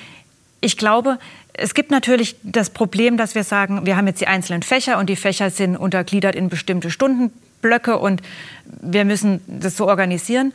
ich 0.60 0.76
glaube, 0.76 1.18
es 1.54 1.74
gibt 1.74 1.90
natürlich 1.90 2.36
das 2.42 2.70
Problem, 2.70 3.16
dass 3.16 3.34
wir 3.34 3.44
sagen, 3.44 3.86
wir 3.86 3.96
haben 3.96 4.06
jetzt 4.06 4.20
die 4.20 4.26
einzelnen 4.26 4.62
Fächer 4.62 4.98
und 4.98 5.10
die 5.10 5.16
Fächer 5.16 5.50
sind 5.50 5.76
untergliedert 5.76 6.34
in 6.34 6.48
bestimmte 6.48 6.90
Stundenblöcke 6.90 7.98
und 7.98 8.22
wir 8.64 9.04
müssen 9.04 9.40
das 9.46 9.76
so 9.76 9.88
organisieren, 9.88 10.54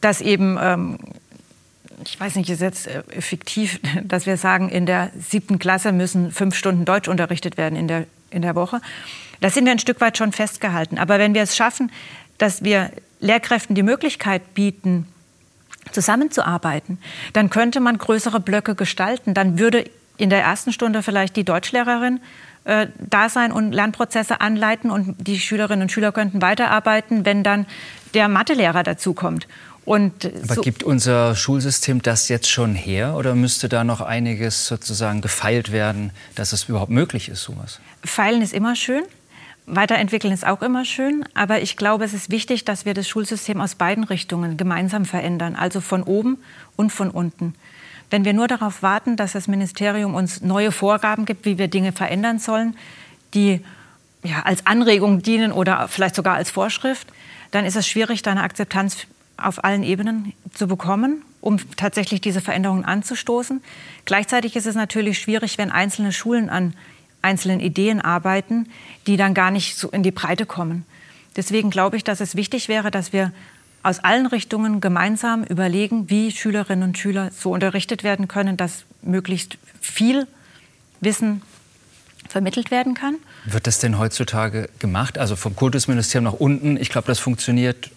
dass 0.00 0.20
eben, 0.20 0.58
ähm, 0.60 0.98
ich 2.04 2.18
weiß 2.18 2.34
nicht, 2.34 2.50
ist 2.50 2.60
jetzt 2.60 2.88
äh, 2.88 3.02
fiktiv, 3.20 3.80
dass 4.04 4.26
wir 4.26 4.36
sagen, 4.36 4.68
in 4.68 4.86
der 4.86 5.10
siebten 5.18 5.58
Klasse 5.58 5.92
müssen 5.92 6.32
fünf 6.32 6.54
Stunden 6.54 6.84
Deutsch 6.84 7.08
unterrichtet 7.08 7.56
werden 7.56 7.76
in 7.76 7.88
der 7.88 8.06
in 8.34 8.42
der 8.42 8.54
Woche. 8.54 8.80
Das 9.40 9.54
sind 9.54 9.64
wir 9.64 9.72
ein 9.72 9.78
Stück 9.78 10.00
weit 10.00 10.18
schon 10.18 10.32
festgehalten. 10.32 10.98
Aber 10.98 11.18
wenn 11.18 11.34
wir 11.34 11.42
es 11.42 11.56
schaffen, 11.56 11.90
dass 12.38 12.62
wir 12.64 12.90
Lehrkräften 13.20 13.74
die 13.74 13.82
Möglichkeit 13.82 14.54
bieten, 14.54 15.06
zusammenzuarbeiten, 15.92 16.98
dann 17.32 17.50
könnte 17.50 17.80
man 17.80 17.98
größere 17.98 18.40
Blöcke 18.40 18.74
gestalten. 18.74 19.34
Dann 19.34 19.58
würde 19.58 19.88
in 20.16 20.30
der 20.30 20.42
ersten 20.42 20.72
Stunde 20.72 21.02
vielleicht 21.02 21.36
die 21.36 21.44
Deutschlehrerin 21.44 22.20
äh, 22.64 22.86
da 22.98 23.28
sein 23.28 23.52
und 23.52 23.72
Lernprozesse 23.72 24.40
anleiten 24.40 24.90
und 24.90 25.16
die 25.18 25.38
Schülerinnen 25.38 25.82
und 25.82 25.92
Schüler 25.92 26.12
könnten 26.12 26.40
weiterarbeiten, 26.40 27.24
wenn 27.24 27.42
dann 27.42 27.66
der 28.14 28.28
Mathelehrer 28.28 28.82
dazukommt. 28.82 29.46
Und 29.84 30.24
Aber 30.24 30.54
so 30.54 30.62
gibt 30.62 30.82
unser 30.82 31.34
Schulsystem 31.34 32.00
das 32.00 32.28
jetzt 32.28 32.48
schon 32.48 32.74
her 32.74 33.14
oder 33.16 33.34
müsste 33.34 33.68
da 33.68 33.84
noch 33.84 34.00
einiges 34.00 34.66
sozusagen 34.66 35.20
gefeilt 35.20 35.72
werden, 35.72 36.10
dass 36.34 36.52
es 36.52 36.64
überhaupt 36.64 36.90
möglich 36.90 37.28
ist, 37.28 37.42
sowas? 37.42 37.80
Feilen 38.02 38.40
ist 38.40 38.54
immer 38.54 38.76
schön. 38.76 39.02
Weiterentwickeln 39.66 40.32
ist 40.32 40.46
auch 40.46 40.60
immer 40.60 40.84
schön, 40.84 41.24
aber 41.32 41.62
ich 41.62 41.78
glaube, 41.78 42.04
es 42.04 42.12
ist 42.12 42.30
wichtig, 42.30 42.64
dass 42.66 42.84
wir 42.84 42.92
das 42.92 43.08
Schulsystem 43.08 43.60
aus 43.62 43.74
beiden 43.74 44.04
Richtungen 44.04 44.58
gemeinsam 44.58 45.06
verändern, 45.06 45.56
also 45.56 45.80
von 45.80 46.02
oben 46.02 46.38
und 46.76 46.90
von 46.90 47.10
unten. 47.10 47.54
Wenn 48.10 48.26
wir 48.26 48.34
nur 48.34 48.46
darauf 48.46 48.82
warten, 48.82 49.16
dass 49.16 49.32
das 49.32 49.48
Ministerium 49.48 50.14
uns 50.14 50.42
neue 50.42 50.70
Vorgaben 50.70 51.24
gibt, 51.24 51.46
wie 51.46 51.56
wir 51.56 51.68
Dinge 51.68 51.92
verändern 51.92 52.38
sollen, 52.38 52.76
die 53.32 53.60
ja, 54.22 54.42
als 54.42 54.66
Anregung 54.66 55.22
dienen 55.22 55.50
oder 55.50 55.88
vielleicht 55.88 56.14
sogar 56.14 56.34
als 56.34 56.50
Vorschrift, 56.50 57.08
dann 57.50 57.64
ist 57.64 57.76
es 57.76 57.86
schwierig, 57.86 58.20
da 58.22 58.32
eine 58.32 58.42
Akzeptanz 58.42 59.06
auf 59.36 59.64
allen 59.64 59.82
Ebenen 59.82 60.32
zu 60.52 60.66
bekommen, 60.66 61.22
um 61.40 61.58
tatsächlich 61.76 62.20
diese 62.20 62.40
Veränderungen 62.40 62.84
anzustoßen. 62.84 63.62
Gleichzeitig 64.04 64.56
ist 64.56 64.66
es 64.66 64.74
natürlich 64.74 65.18
schwierig, 65.18 65.58
wenn 65.58 65.70
einzelne 65.70 66.12
Schulen 66.12 66.48
an 66.48 66.74
einzelnen 67.22 67.60
Ideen 67.60 68.00
arbeiten, 68.00 68.68
die 69.06 69.16
dann 69.16 69.34
gar 69.34 69.50
nicht 69.50 69.76
so 69.76 69.88
in 69.88 70.02
die 70.02 70.10
Breite 70.10 70.46
kommen. 70.46 70.84
Deswegen 71.36 71.70
glaube 71.70 71.96
ich, 71.96 72.04
dass 72.04 72.20
es 72.20 72.36
wichtig 72.36 72.68
wäre, 72.68 72.90
dass 72.90 73.12
wir 73.12 73.32
aus 73.82 73.98
allen 73.98 74.26
Richtungen 74.26 74.80
gemeinsam 74.80 75.44
überlegen, 75.44 76.08
wie 76.08 76.30
Schülerinnen 76.30 76.88
und 76.88 76.98
Schüler 76.98 77.30
so 77.32 77.52
unterrichtet 77.52 78.02
werden 78.04 78.28
können, 78.28 78.56
dass 78.56 78.84
möglichst 79.02 79.58
viel 79.80 80.26
Wissen 81.00 81.42
vermittelt 82.28 82.70
werden 82.70 82.94
kann. 82.94 83.16
Wird 83.44 83.66
das 83.66 83.78
denn 83.78 83.98
heutzutage 83.98 84.70
gemacht? 84.78 85.18
Also 85.18 85.36
vom 85.36 85.54
Kultusministerium 85.54 86.24
nach 86.24 86.40
unten, 86.40 86.76
ich 86.78 86.88
glaube, 86.88 87.06
das 87.06 87.18
funktioniert 87.18 87.90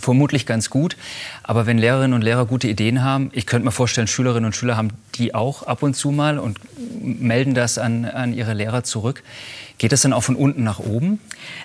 vermutlich 0.00 0.46
ganz 0.46 0.70
gut. 0.70 0.96
Aber 1.42 1.66
wenn 1.66 1.78
Lehrerinnen 1.78 2.14
und 2.14 2.22
Lehrer 2.22 2.46
gute 2.46 2.68
Ideen 2.68 3.02
haben, 3.02 3.30
ich 3.32 3.46
könnte 3.46 3.64
mir 3.64 3.72
vorstellen, 3.72 4.06
Schülerinnen 4.06 4.46
und 4.46 4.56
Schüler 4.56 4.76
haben 4.76 4.90
die 5.14 5.34
auch 5.34 5.62
ab 5.62 5.82
und 5.82 5.94
zu 5.94 6.10
mal 6.10 6.38
und 6.38 6.58
melden 7.00 7.54
das 7.54 7.78
an, 7.78 8.04
an 8.04 8.34
ihre 8.34 8.54
Lehrer 8.54 8.84
zurück. 8.84 9.22
Geht 9.78 9.92
das 9.92 10.02
dann 10.02 10.12
auch 10.12 10.22
von 10.22 10.36
unten 10.36 10.62
nach 10.62 10.78
oben? 10.78 11.20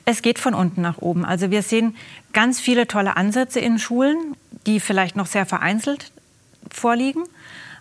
Es 0.05 0.21
geht 0.21 0.39
von 0.39 0.53
unten 0.53 0.81
nach 0.81 0.97
oben. 0.99 1.25
Also 1.25 1.51
wir 1.51 1.61
sehen 1.61 1.95
ganz 2.33 2.59
viele 2.59 2.87
tolle 2.87 3.17
Ansätze 3.17 3.59
in 3.59 3.79
Schulen, 3.79 4.35
die 4.65 4.79
vielleicht 4.79 5.15
noch 5.15 5.27
sehr 5.27 5.45
vereinzelt 5.45 6.11
vorliegen. 6.71 7.23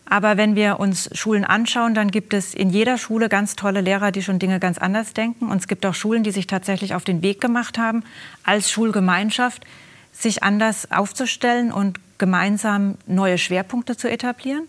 Aber 0.08 0.36
wenn 0.36 0.54
wir 0.54 0.78
uns 0.78 1.10
Schulen 1.14 1.44
anschauen, 1.44 1.94
dann 1.94 2.12
gibt 2.12 2.32
es 2.32 2.54
in 2.54 2.70
jeder 2.70 2.96
Schule 2.96 3.28
ganz 3.28 3.56
tolle 3.56 3.80
Lehrer, 3.80 4.12
die 4.12 4.22
schon 4.22 4.38
Dinge 4.38 4.60
ganz 4.60 4.78
anders 4.78 5.14
denken. 5.14 5.50
Und 5.50 5.58
es 5.58 5.68
gibt 5.68 5.84
auch 5.84 5.94
Schulen, 5.94 6.22
die 6.22 6.30
sich 6.30 6.46
tatsächlich 6.46 6.94
auf 6.94 7.02
den 7.02 7.22
Weg 7.22 7.40
gemacht 7.40 7.76
haben, 7.76 8.04
als 8.44 8.70
Schulgemeinschaft 8.70 9.64
sich 10.18 10.42
anders 10.42 10.90
aufzustellen 10.90 11.72
und 11.72 12.00
gemeinsam 12.18 12.96
neue 13.06 13.38
Schwerpunkte 13.38 13.96
zu 13.96 14.10
etablieren. 14.10 14.68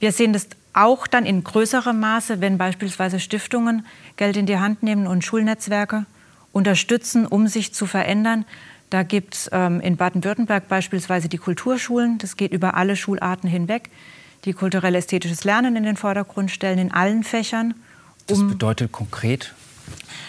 Wir 0.00 0.12
sehen 0.12 0.32
das 0.32 0.48
auch 0.72 1.06
dann 1.06 1.24
in 1.24 1.42
größerem 1.42 1.98
Maße, 1.98 2.40
wenn 2.40 2.58
beispielsweise 2.58 3.20
Stiftungen 3.20 3.86
Geld 4.16 4.36
in 4.36 4.46
die 4.46 4.58
Hand 4.58 4.82
nehmen 4.82 5.06
und 5.06 5.24
Schulnetzwerke 5.24 6.06
unterstützen, 6.52 7.26
um 7.26 7.48
sich 7.48 7.72
zu 7.74 7.86
verändern. 7.86 8.44
Da 8.90 9.02
gibt 9.02 9.34
es 9.34 9.50
ähm, 9.52 9.80
in 9.80 9.96
Baden-Württemberg 9.96 10.68
beispielsweise 10.68 11.28
die 11.28 11.38
Kulturschulen. 11.38 12.18
Das 12.18 12.36
geht 12.36 12.52
über 12.52 12.74
alle 12.74 12.96
Schularten 12.96 13.48
hinweg, 13.48 13.90
die 14.44 14.52
kulturell-ästhetisches 14.52 15.44
Lernen 15.44 15.76
in 15.76 15.82
den 15.82 15.96
Vordergrund 15.96 16.50
stellen, 16.50 16.78
in 16.78 16.92
allen 16.92 17.24
Fächern. 17.24 17.74
Um 18.30 18.40
das 18.40 18.48
bedeutet 18.48 18.92
konkret? 18.92 19.54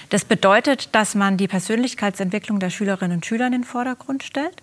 Das 0.09 0.23
bedeutet, 0.23 0.89
dass 0.93 1.15
man 1.15 1.37
die 1.37 1.47
Persönlichkeitsentwicklung 1.47 2.59
der 2.59 2.69
Schülerinnen 2.69 3.17
und 3.17 3.25
Schüler 3.25 3.47
in 3.47 3.51
den 3.51 3.63
Vordergrund 3.63 4.23
stellt 4.23 4.61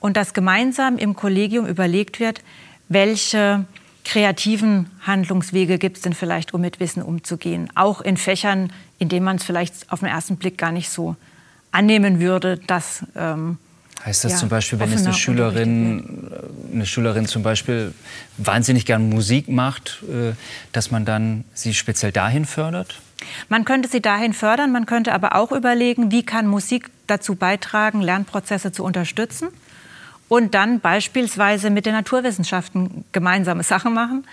und 0.00 0.16
dass 0.16 0.34
gemeinsam 0.34 0.98
im 0.98 1.16
Kollegium 1.16 1.66
überlegt 1.66 2.20
wird, 2.20 2.42
welche 2.88 3.64
kreativen 4.04 4.90
Handlungswege 5.02 5.78
gibt 5.78 5.96
es 5.96 6.02
denn 6.02 6.12
vielleicht, 6.12 6.54
um 6.54 6.60
mit 6.60 6.78
Wissen 6.78 7.02
umzugehen. 7.02 7.70
Auch 7.74 8.00
in 8.00 8.16
Fächern, 8.16 8.72
in 8.98 9.08
denen 9.08 9.24
man 9.24 9.36
es 9.36 9.44
vielleicht 9.44 9.90
auf 9.90 10.00
den 10.00 10.08
ersten 10.08 10.36
Blick 10.36 10.58
gar 10.58 10.72
nicht 10.72 10.90
so 10.90 11.16
annehmen 11.72 12.20
würde, 12.20 12.58
dass 12.58 13.04
ähm, 13.16 13.58
Heißt 14.04 14.24
das 14.24 14.32
ja, 14.32 14.38
zum 14.38 14.48
Beispiel, 14.48 14.78
wenn 14.78 14.90
jetzt 14.92 15.04
eine 15.04 15.14
Schülerin, 15.14 16.30
eine 16.72 16.86
Schülerin 16.86 17.26
zum 17.26 17.42
Beispiel 17.42 17.92
wahnsinnig 18.36 18.86
gern 18.86 19.08
Musik 19.08 19.48
macht, 19.48 20.04
äh, 20.08 20.34
dass 20.70 20.92
man 20.92 21.04
dann 21.04 21.44
sie 21.54 21.74
speziell 21.74 22.12
dahin 22.12 22.44
fördert? 22.44 23.00
Man 23.48 23.64
könnte 23.64 23.88
sie 23.88 24.02
dahin 24.02 24.32
fördern, 24.32 24.72
man 24.72 24.86
könnte 24.86 25.12
aber 25.12 25.34
auch 25.34 25.52
überlegen, 25.52 26.10
wie 26.10 26.24
kann 26.24 26.46
Musik 26.46 26.90
dazu 27.06 27.34
beitragen, 27.34 28.00
Lernprozesse 28.00 28.72
zu 28.72 28.84
unterstützen 28.84 29.48
und 30.28 30.54
dann 30.54 30.80
beispielsweise 30.80 31.70
mit 31.70 31.86
den 31.86 31.94
Naturwissenschaften 31.94 33.04
gemeinsame 33.12 33.62
Sachen 33.62 33.94
machen 33.94 34.24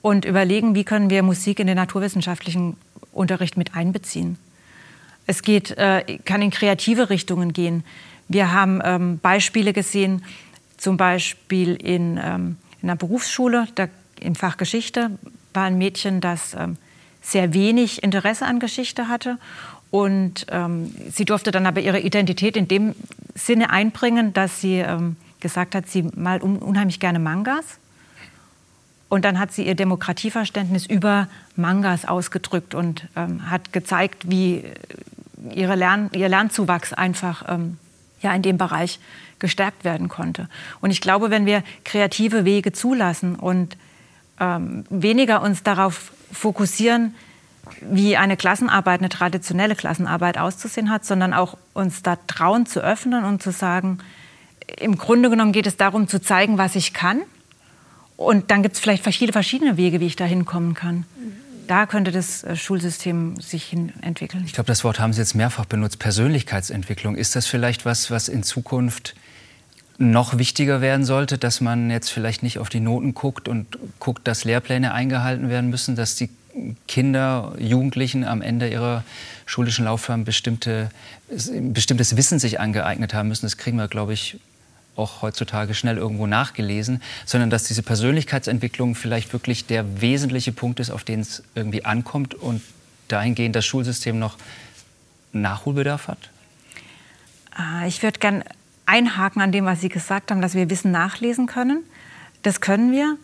und 0.00 0.24
überlegen, 0.24 0.74
wie 0.74 0.84
können 0.84 1.10
wir 1.10 1.22
Musik 1.22 1.60
in 1.60 1.66
den 1.66 1.76
naturwissenschaftlichen 1.76 2.76
Unterricht 3.12 3.56
mit 3.56 3.74
einbeziehen. 3.74 4.38
Es 5.26 5.42
geht, 5.42 5.72
äh, 5.72 6.18
kann 6.24 6.42
in 6.42 6.50
kreative 6.50 7.10
Richtungen 7.10 7.52
gehen. 7.52 7.84
Wir 8.28 8.52
haben 8.52 8.80
ähm, 8.84 9.18
Beispiele 9.18 9.72
gesehen, 9.72 10.24
zum 10.76 10.96
Beispiel 10.96 11.74
in, 11.76 12.18
ähm, 12.22 12.56
in 12.80 12.88
einer 12.88 12.96
Berufsschule, 12.96 13.68
da, 13.74 13.88
im 14.18 14.34
Fach 14.34 14.56
Geschichte, 14.56 15.10
war 15.54 15.64
ein 15.64 15.78
Mädchen, 15.78 16.20
das 16.20 16.54
ähm, 16.54 16.76
sehr 17.22 17.54
wenig 17.54 18.02
Interesse 18.02 18.44
an 18.44 18.58
Geschichte 18.58 19.08
hatte. 19.08 19.38
Und 19.90 20.46
ähm, 20.50 20.94
sie 21.10 21.24
durfte 21.24 21.50
dann 21.50 21.66
aber 21.66 21.80
ihre 21.80 22.00
Identität 22.00 22.56
in 22.56 22.66
dem 22.66 22.94
Sinne 23.34 23.70
einbringen, 23.70 24.32
dass 24.32 24.60
sie 24.60 24.76
ähm, 24.76 25.16
gesagt 25.40 25.74
hat, 25.74 25.88
sie 25.88 26.02
malt 26.14 26.42
un 26.42 26.56
unheimlich 26.56 26.98
gerne 26.98 27.18
Mangas. 27.18 27.78
Und 29.08 29.26
dann 29.26 29.38
hat 29.38 29.52
sie 29.52 29.66
ihr 29.66 29.74
Demokratieverständnis 29.74 30.86
über 30.86 31.28
Mangas 31.54 32.06
ausgedrückt 32.06 32.74
und 32.74 33.06
ähm, 33.14 33.50
hat 33.50 33.74
gezeigt, 33.74 34.30
wie 34.30 34.64
ihre 35.54 35.74
Lern 35.74 36.08
ihr 36.14 36.30
Lernzuwachs 36.30 36.94
einfach 36.94 37.44
ähm, 37.46 37.76
ja, 38.22 38.34
in 38.34 38.40
dem 38.40 38.56
Bereich 38.56 38.98
gestärkt 39.38 39.84
werden 39.84 40.08
konnte. 40.08 40.48
Und 40.80 40.90
ich 40.90 41.02
glaube, 41.02 41.28
wenn 41.28 41.44
wir 41.44 41.62
kreative 41.84 42.46
Wege 42.46 42.72
zulassen 42.72 43.34
und 43.34 43.76
ähm, 44.40 44.84
weniger 44.88 45.42
uns 45.42 45.62
darauf 45.62 46.12
fokussieren, 46.32 47.14
wie 47.80 48.16
eine 48.16 48.36
Klassenarbeit, 48.36 49.00
eine 49.00 49.08
traditionelle 49.08 49.76
Klassenarbeit 49.76 50.38
auszusehen 50.38 50.90
hat, 50.90 51.04
sondern 51.04 51.32
auch 51.32 51.56
uns 51.74 52.02
da 52.02 52.16
trauen 52.26 52.66
zu 52.66 52.80
öffnen 52.80 53.24
und 53.24 53.42
zu 53.42 53.52
sagen, 53.52 53.98
im 54.78 54.96
Grunde 54.96 55.30
genommen 55.30 55.52
geht 55.52 55.66
es 55.66 55.76
darum 55.76 56.08
zu 56.08 56.20
zeigen, 56.20 56.58
was 56.58 56.74
ich 56.76 56.92
kann. 56.92 57.22
Und 58.16 58.50
dann 58.50 58.62
gibt 58.62 58.76
es 58.76 58.80
vielleicht 58.80 59.04
viele 59.04 59.32
verschiedene 59.32 59.76
Wege, 59.76 60.00
wie 60.00 60.06
ich 60.06 60.16
da 60.16 60.24
hinkommen 60.24 60.74
kann. 60.74 61.04
da 61.66 61.86
könnte 61.86 62.12
das 62.12 62.44
äh, 62.44 62.56
Schulsystem 62.56 63.40
sich 63.40 63.64
hin 63.64 63.92
entwickeln. 64.02 64.44
Ich 64.46 64.52
glaube, 64.52 64.66
das 64.66 64.84
Wort 64.84 65.00
haben 65.00 65.12
Sie 65.12 65.20
jetzt 65.20 65.34
mehrfach 65.34 65.64
benutzt, 65.64 65.98
Persönlichkeitsentwicklung. 65.98 67.16
Ist 67.16 67.36
das 67.36 67.46
vielleicht 67.46 67.84
was, 67.84 68.10
was 68.10 68.28
in 68.28 68.42
Zukunft 68.42 69.14
noch 69.98 70.38
wichtiger 70.38 70.80
werden 70.80 71.04
sollte, 71.04 71.38
dass 71.38 71.60
man 71.60 71.90
jetzt 71.90 72.10
vielleicht 72.10 72.42
nicht 72.42 72.58
auf 72.58 72.68
die 72.68 72.80
Noten 72.80 73.14
guckt 73.14 73.48
und 73.48 73.78
guckt, 73.98 74.26
dass 74.26 74.44
Lehrpläne 74.44 74.92
eingehalten 74.92 75.48
werden 75.48 75.70
müssen, 75.70 75.96
dass 75.96 76.16
die 76.16 76.30
Kinder, 76.86 77.54
Jugendlichen 77.58 78.24
am 78.24 78.42
Ende 78.42 78.68
ihrer 78.68 79.04
schulischen 79.46 79.86
Laufbahn 79.86 80.24
bestimmte, 80.24 80.90
bestimmtes 81.28 82.16
Wissen 82.16 82.38
sich 82.38 82.60
angeeignet 82.60 83.14
haben 83.14 83.28
müssen. 83.28 83.46
Das 83.46 83.56
kriegen 83.56 83.78
wir, 83.78 83.88
glaube 83.88 84.12
ich, 84.12 84.38
auch 84.96 85.22
heutzutage 85.22 85.74
schnell 85.74 85.96
irgendwo 85.96 86.26
nachgelesen, 86.26 87.02
sondern 87.24 87.48
dass 87.48 87.64
diese 87.64 87.82
Persönlichkeitsentwicklung 87.82 88.94
vielleicht 88.94 89.32
wirklich 89.32 89.66
der 89.66 90.02
wesentliche 90.02 90.52
Punkt 90.52 90.80
ist, 90.80 90.90
auf 90.90 91.04
den 91.04 91.20
es 91.20 91.42
irgendwie 91.54 91.84
ankommt 91.84 92.34
und 92.34 92.60
dahingehend 93.08 93.56
das 93.56 93.64
Schulsystem 93.64 94.18
noch 94.18 94.36
Nachholbedarf 95.32 96.08
hat? 96.08 96.30
Ah, 97.54 97.86
ich 97.86 98.02
würde 98.02 98.18
gerne 98.18 98.44
einhaken 98.86 99.42
an 99.42 99.52
dem, 99.52 99.64
was 99.64 99.80
Sie 99.80 99.88
gesagt 99.88 100.30
haben, 100.30 100.42
dass 100.42 100.54
wir 100.54 100.70
Wissen 100.70 100.90
nachlesen 100.90 101.46
können. 101.46 101.84
Das 102.42 102.60
können 102.60 102.92
wir. 102.92 103.16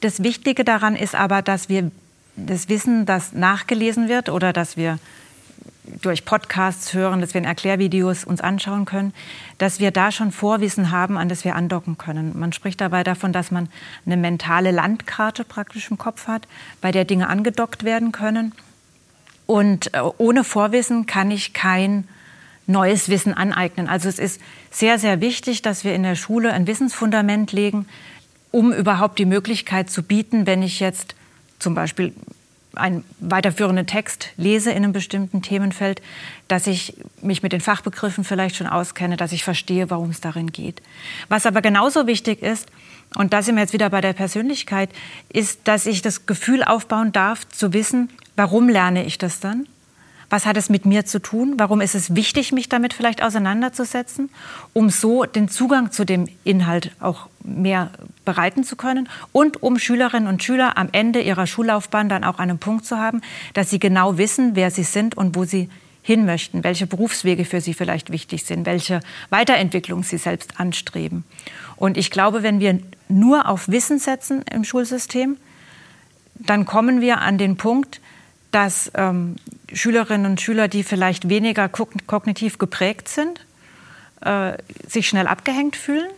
Das 0.00 0.22
Wichtige 0.22 0.64
daran 0.64 0.96
ist 0.96 1.14
aber, 1.14 1.42
dass 1.42 1.68
wir 1.68 1.90
das 2.36 2.68
Wissen, 2.68 3.04
das 3.04 3.32
nachgelesen 3.32 4.08
wird 4.08 4.28
oder 4.28 4.52
dass 4.52 4.76
wir 4.76 4.98
durch 6.02 6.24
Podcasts 6.24 6.92
hören, 6.94 7.20
dass 7.20 7.34
wir 7.34 7.40
in 7.40 7.46
Erklärvideos 7.46 8.24
uns 8.24 8.40
anschauen 8.40 8.84
können, 8.84 9.12
dass 9.56 9.80
wir 9.80 9.90
da 9.90 10.12
schon 10.12 10.32
Vorwissen 10.32 10.90
haben, 10.90 11.16
an 11.16 11.28
das 11.28 11.44
wir 11.44 11.56
andocken 11.56 11.98
können. 11.98 12.38
Man 12.38 12.52
spricht 12.52 12.80
dabei 12.80 13.04
davon, 13.04 13.32
dass 13.32 13.50
man 13.50 13.68
eine 14.06 14.16
mentale 14.16 14.70
Landkarte 14.70 15.44
praktisch 15.44 15.90
im 15.90 15.98
Kopf 15.98 16.26
hat, 16.26 16.46
bei 16.80 16.92
der 16.92 17.04
Dinge 17.04 17.28
angedockt 17.28 17.84
werden 17.84 18.12
können. 18.12 18.52
Und 19.46 19.94
äh, 19.94 20.00
ohne 20.18 20.44
Vorwissen 20.44 21.06
kann 21.06 21.30
ich 21.30 21.54
kein 21.54 22.06
neues 22.68 23.08
Wissen 23.08 23.34
aneignen. 23.34 23.88
Also 23.88 24.08
es 24.08 24.18
ist 24.18 24.40
sehr, 24.70 24.98
sehr 24.98 25.20
wichtig, 25.20 25.62
dass 25.62 25.84
wir 25.84 25.94
in 25.94 26.02
der 26.02 26.14
Schule 26.14 26.52
ein 26.52 26.66
Wissensfundament 26.66 27.52
legen, 27.52 27.86
um 28.50 28.72
überhaupt 28.72 29.18
die 29.18 29.24
Möglichkeit 29.24 29.90
zu 29.90 30.02
bieten, 30.02 30.46
wenn 30.46 30.62
ich 30.62 30.78
jetzt 30.78 31.14
zum 31.58 31.74
Beispiel 31.74 32.14
einen 32.74 33.02
weiterführenden 33.18 33.86
Text 33.86 34.28
lese 34.36 34.70
in 34.70 34.84
einem 34.84 34.92
bestimmten 34.92 35.42
Themenfeld, 35.42 36.00
dass 36.46 36.66
ich 36.66 36.94
mich 37.22 37.42
mit 37.42 37.52
den 37.52 37.60
Fachbegriffen 37.60 38.22
vielleicht 38.22 38.56
schon 38.56 38.66
auskenne, 38.66 39.16
dass 39.16 39.32
ich 39.32 39.42
verstehe, 39.42 39.90
warum 39.90 40.10
es 40.10 40.20
darin 40.20 40.52
geht. 40.52 40.82
Was 41.28 41.46
aber 41.46 41.62
genauso 41.62 42.06
wichtig 42.06 42.42
ist, 42.42 42.68
und 43.14 43.32
da 43.32 43.42
sind 43.42 43.56
wir 43.56 43.62
jetzt 43.62 43.72
wieder 43.72 43.90
bei 43.90 44.02
der 44.02 44.12
Persönlichkeit, 44.12 44.90
ist, 45.30 45.60
dass 45.64 45.86
ich 45.86 46.02
das 46.02 46.26
Gefühl 46.26 46.62
aufbauen 46.62 47.10
darf, 47.12 47.48
zu 47.48 47.72
wissen, 47.72 48.10
warum 48.36 48.68
lerne 48.68 49.04
ich 49.04 49.18
das 49.18 49.40
dann? 49.40 49.66
Was 50.30 50.44
hat 50.44 50.58
es 50.58 50.68
mit 50.68 50.84
mir 50.84 51.06
zu 51.06 51.20
tun? 51.20 51.54
Warum 51.56 51.80
ist 51.80 51.94
es 51.94 52.14
wichtig, 52.14 52.52
mich 52.52 52.68
damit 52.68 52.92
vielleicht 52.92 53.22
auseinanderzusetzen, 53.22 54.28
um 54.74 54.90
so 54.90 55.24
den 55.24 55.48
Zugang 55.48 55.90
zu 55.90 56.04
dem 56.04 56.28
Inhalt 56.44 56.92
auch 57.00 57.28
mehr 57.42 57.90
bereiten 58.26 58.62
zu 58.62 58.76
können 58.76 59.08
und 59.32 59.62
um 59.62 59.78
Schülerinnen 59.78 60.28
und 60.28 60.42
Schüler 60.42 60.76
am 60.76 60.88
Ende 60.92 61.22
ihrer 61.22 61.46
Schullaufbahn 61.46 62.10
dann 62.10 62.24
auch 62.24 62.38
einen 62.38 62.58
Punkt 62.58 62.84
zu 62.84 62.98
haben, 62.98 63.22
dass 63.54 63.70
sie 63.70 63.78
genau 63.78 64.18
wissen, 64.18 64.54
wer 64.54 64.70
sie 64.70 64.82
sind 64.82 65.16
und 65.16 65.34
wo 65.34 65.44
sie 65.44 65.70
hin 66.02 66.24
möchten, 66.24 66.64
welche 66.64 66.86
Berufswege 66.86 67.44
für 67.44 67.60
sie 67.60 67.74
vielleicht 67.74 68.10
wichtig 68.10 68.44
sind, 68.44 68.66
welche 68.66 69.00
Weiterentwicklung 69.30 70.02
sie 70.02 70.18
selbst 70.18 70.58
anstreben. 70.60 71.24
Und 71.76 71.96
ich 71.96 72.10
glaube, 72.10 72.42
wenn 72.42 72.60
wir 72.60 72.80
nur 73.08 73.48
auf 73.48 73.68
Wissen 73.68 73.98
setzen 73.98 74.42
im 74.50 74.64
Schulsystem, 74.64 75.36
dann 76.34 76.64
kommen 76.64 77.00
wir 77.00 77.20
an 77.20 77.36
den 77.36 77.56
Punkt, 77.56 78.00
dass 78.58 78.90
ähm, 78.96 79.36
Schülerinnen 79.72 80.32
und 80.32 80.40
Schüler, 80.40 80.66
die 80.66 80.82
vielleicht 80.82 81.28
weniger 81.28 81.68
kognitiv 81.68 82.58
geprägt 82.58 83.08
sind, 83.08 83.46
äh, 84.20 84.54
sich 84.84 85.06
schnell 85.06 85.28
abgehängt 85.28 85.76
fühlen 85.76 86.10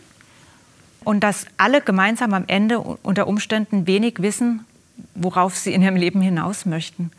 und 1.03 1.19
dass 1.19 1.45
alle 1.57 1.81
gemeinsam 1.81 2.33
am 2.33 2.45
Ende 2.47 2.79
unter 2.79 3.27
Umständen 3.27 3.85
wenig 3.85 4.23
wissen, 4.23 4.65
worauf 5.13 5.55
sie 5.55 5.71
in 5.71 5.83
ihrem 5.83 5.95
Leben 5.95 6.19
hinaus 6.19 6.65
möchten. 6.65 7.11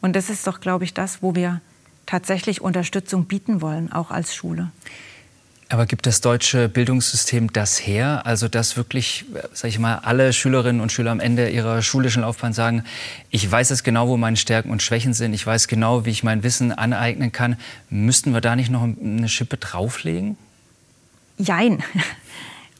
Und 0.00 0.16
das 0.16 0.28
ist 0.28 0.44
doch, 0.48 0.58
glaube 0.58 0.82
ich, 0.82 0.92
das, 0.92 1.22
wo 1.22 1.36
wir 1.36 1.60
tatsächlich 2.04 2.60
Unterstützung 2.60 3.26
bieten 3.26 3.60
wollen, 3.62 3.92
auch 3.92 4.10
als 4.10 4.34
Schule. 4.34 4.72
Aber 5.70 5.86
gibt 5.86 6.06
das 6.06 6.20
deutsche 6.20 6.68
Bildungssystem 6.68 7.52
das 7.52 7.78
her? 7.78 8.22
Also, 8.26 8.48
dass 8.48 8.76
wirklich, 8.76 9.24
sag 9.52 9.68
ich 9.68 9.78
mal, 9.78 9.96
alle 9.96 10.32
Schülerinnen 10.32 10.80
und 10.80 10.92
Schüler 10.92 11.10
am 11.10 11.20
Ende 11.20 11.48
ihrer 11.48 11.80
schulischen 11.82 12.22
Laufbahn 12.22 12.52
sagen, 12.52 12.84
ich 13.30 13.50
weiß 13.50 13.70
es 13.70 13.82
genau, 13.82 14.08
wo 14.08 14.16
meine 14.16 14.36
Stärken 14.36 14.70
und 14.70 14.82
Schwächen 14.82 15.14
sind, 15.14 15.32
ich 15.32 15.46
weiß 15.46 15.68
genau, 15.68 16.04
wie 16.04 16.10
ich 16.10 16.22
mein 16.22 16.42
Wissen 16.42 16.70
aneignen 16.70 17.32
kann. 17.32 17.56
Müssten 17.88 18.34
wir 18.34 18.40
da 18.40 18.56
nicht 18.56 18.70
noch 18.70 18.82
eine 18.82 19.28
Schippe 19.28 19.56
drauflegen? 19.56 20.36
Jein. 21.38 21.82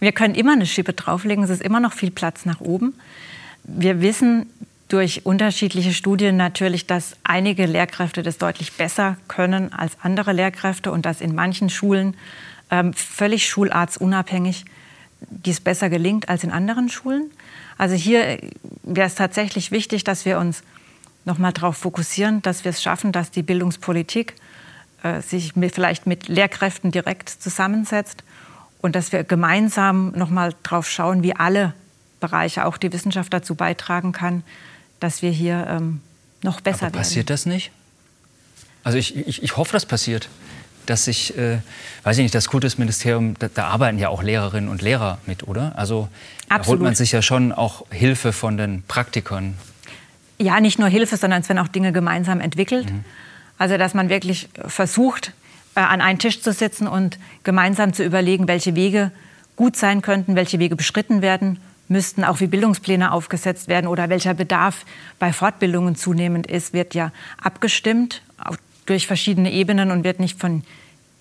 Wir 0.00 0.12
können 0.12 0.35
immer 0.35 0.52
eine 0.52 0.66
Schippe 0.66 0.92
drauflegen, 0.92 1.44
es 1.44 1.50
ist 1.50 1.62
immer 1.62 1.80
noch 1.80 1.94
viel 1.94 2.11
Platz 2.11 2.44
nach 2.44 2.61
oben. 2.61 2.92
Wir 3.62 4.02
wissen 4.02 4.46
durch 4.88 5.24
unterschiedliche 5.24 5.94
Studien 5.94 6.37
natürlich, 6.37 6.87
dass 6.87 7.16
einige 7.24 7.64
Lehrkräfte 7.64 8.22
das 8.22 8.37
deutlich 8.37 8.74
besser 8.74 9.16
können 9.28 9.72
als 9.72 9.96
andere 10.02 10.32
Lehrkräfte 10.32 10.92
und 10.92 11.06
dass 11.06 11.22
in 11.22 11.35
manchen 11.35 11.70
Schulen 11.70 12.16
ähm, 12.74 12.92
völlig 12.92 13.48
schulartsunabhängig 13.48 14.64
dies 15.20 15.60
besser 15.60 15.88
gelingt 15.88 16.28
als 16.28 16.44
in 16.44 16.50
anderen 16.50 16.88
Schulen. 16.88 17.30
Also 17.78 17.94
hier 17.94 18.38
wäre 18.82 19.06
es 19.06 19.14
tatsächlich 19.14 19.70
wichtig, 19.70 20.04
dass 20.04 20.24
wir 20.24 20.38
uns 20.38 20.62
noch 21.24 21.38
mal 21.38 21.52
darauf 21.52 21.76
fokussieren, 21.76 22.42
dass 22.42 22.64
wir 22.64 22.70
es 22.70 22.82
schaffen, 22.82 23.12
dass 23.12 23.30
die 23.30 23.42
Bildungspolitik 23.42 24.34
äh, 25.02 25.22
sich 25.22 25.56
mit, 25.56 25.74
vielleicht 25.74 26.06
mit 26.06 26.28
Lehrkräften 26.28 26.90
direkt 26.90 27.30
zusammensetzt 27.30 28.24
und 28.82 28.94
dass 28.94 29.12
wir 29.12 29.24
gemeinsam 29.24 30.12
noch 30.12 30.30
mal 30.30 30.54
darauf 30.62 30.90
schauen, 30.90 31.22
wie 31.22 31.34
alle 31.34 31.72
Bereiche, 32.20 32.66
auch 32.66 32.76
die 32.76 32.92
Wissenschaft 32.92 33.32
dazu 33.32 33.54
beitragen 33.54 34.12
kann, 34.12 34.42
dass 35.00 35.22
wir 35.22 35.30
hier 35.30 35.66
ähm, 35.68 36.00
noch 36.42 36.60
besser 36.60 36.87
Aber 36.87 36.98
passiert 36.98 37.28
werden. 37.28 37.34
das 37.34 37.46
nicht? 37.46 37.70
Also 38.82 38.98
ich, 38.98 39.16
ich, 39.16 39.42
ich 39.42 39.56
hoffe, 39.56 39.72
das 39.72 39.87
passiert 39.87 40.28
dass 40.87 41.05
sich, 41.05 41.37
äh, 41.37 41.59
weiß 42.03 42.18
ich 42.18 42.23
nicht, 42.23 42.35
das 42.35 42.49
Kultusministerium, 42.49 43.35
da, 43.38 43.49
da, 43.53 43.66
arbeiten 43.68 43.99
ja 43.99 44.09
auch 44.09 44.23
Lehrerinnen 44.23 44.68
und 44.68 44.83
Lehrer 44.83 45.18
mit, 45.27 45.47
oder? 45.47 45.73
Also 45.77 46.09
da 46.49 46.64
holt 46.66 46.81
man 46.81 46.94
sich 46.94 47.12
ja 47.12 47.23
schon 47.23 47.53
auch 47.53 47.85
Hilfe 47.90 48.33
von 48.33 48.57
den 48.57 48.83
Praktikern. 48.87 49.55
Ja, 50.38 50.61
nicht 50.61 50.79
nur 50.79 50.88
Hilfe, 50.88 51.16
sondern 51.16 51.42
es 51.42 51.49
werden 51.49 51.61
auch 51.61 51.68
Dinge 51.68 51.92
gemeinsam 51.92 52.40
entwickelt. 52.40 52.90
Mhm. 52.90 53.05
Also 53.59 53.79
dass 53.79 53.94
man 53.94 54.09
wirklich 54.09 54.49
versucht, 54.66 55.33
äh, 55.75 55.81
an 55.81 56.01
einen 56.01 56.18
Tisch 56.18 56.40
zu 56.40 56.53
sitzen 56.53 56.87
und 56.87 57.18
gemeinsam 57.44 57.92
zu 57.92 58.05
überlegen, 58.05 58.49
welche 58.49 58.75
Wege 58.75 59.11
gut 59.57 59.77
sein 59.77 60.03
könnten, 60.03 60.37
welche 60.37 60.59
Wege 60.59 60.77
beschritten 60.77 61.23
werden 61.23 61.59
müssten, 61.88 62.25
auch 62.25 62.40
wie 62.40 62.47
Bildungspläne 62.47 63.12
aufgesetzt 63.12 63.68
werden 63.68 63.87
oder 63.87 64.09
welcher 64.09 64.35
Bedarf 64.35 64.85
bei 65.18 65.33
Fortbildungen 65.33 65.97
zunehmend 65.97 66.47
ist, 66.47 66.73
wird 66.73 66.94
ja 66.94 67.12
abgestimmt 67.40 68.23
durch 68.87 69.07
verschiedene 69.07 69.53
Ebenen 69.53 69.90
und 69.90 70.05
wird 70.05 70.20
nicht 70.20 70.38
von 70.38 70.62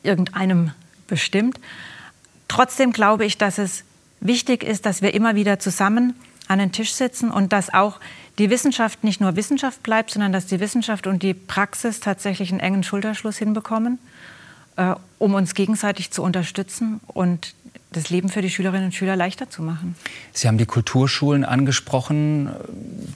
irgendeinem 0.03 0.71
bestimmt. 1.07 1.59
Trotzdem 2.47 2.91
glaube 2.91 3.25
ich, 3.25 3.37
dass 3.37 3.57
es 3.57 3.83
wichtig 4.19 4.63
ist, 4.63 4.85
dass 4.85 5.01
wir 5.01 5.13
immer 5.13 5.35
wieder 5.35 5.59
zusammen 5.59 6.15
an 6.47 6.59
den 6.59 6.71
Tisch 6.71 6.93
sitzen 6.93 7.31
und 7.31 7.53
dass 7.53 7.73
auch 7.73 7.99
die 8.37 8.49
Wissenschaft 8.49 9.03
nicht 9.03 9.21
nur 9.21 9.35
Wissenschaft 9.35 9.83
bleibt, 9.83 10.11
sondern 10.11 10.31
dass 10.31 10.45
die 10.45 10.59
Wissenschaft 10.59 11.07
und 11.07 11.23
die 11.23 11.33
Praxis 11.33 11.99
tatsächlich 11.99 12.51
einen 12.51 12.59
engen 12.59 12.83
Schulterschluss 12.83 13.37
hinbekommen, 13.37 13.99
äh, 14.75 14.95
um 15.19 15.35
uns 15.35 15.53
gegenseitig 15.53 16.11
zu 16.11 16.23
unterstützen 16.23 16.99
und 17.07 17.55
das 17.95 18.09
Leben 18.09 18.29
für 18.29 18.41
die 18.41 18.49
Schülerinnen 18.49 18.85
und 18.85 18.95
Schüler 18.95 19.15
leichter 19.15 19.49
zu 19.49 19.61
machen. 19.61 19.95
Sie 20.33 20.47
haben 20.47 20.57
die 20.57 20.65
Kulturschulen 20.65 21.45
angesprochen. 21.45 22.49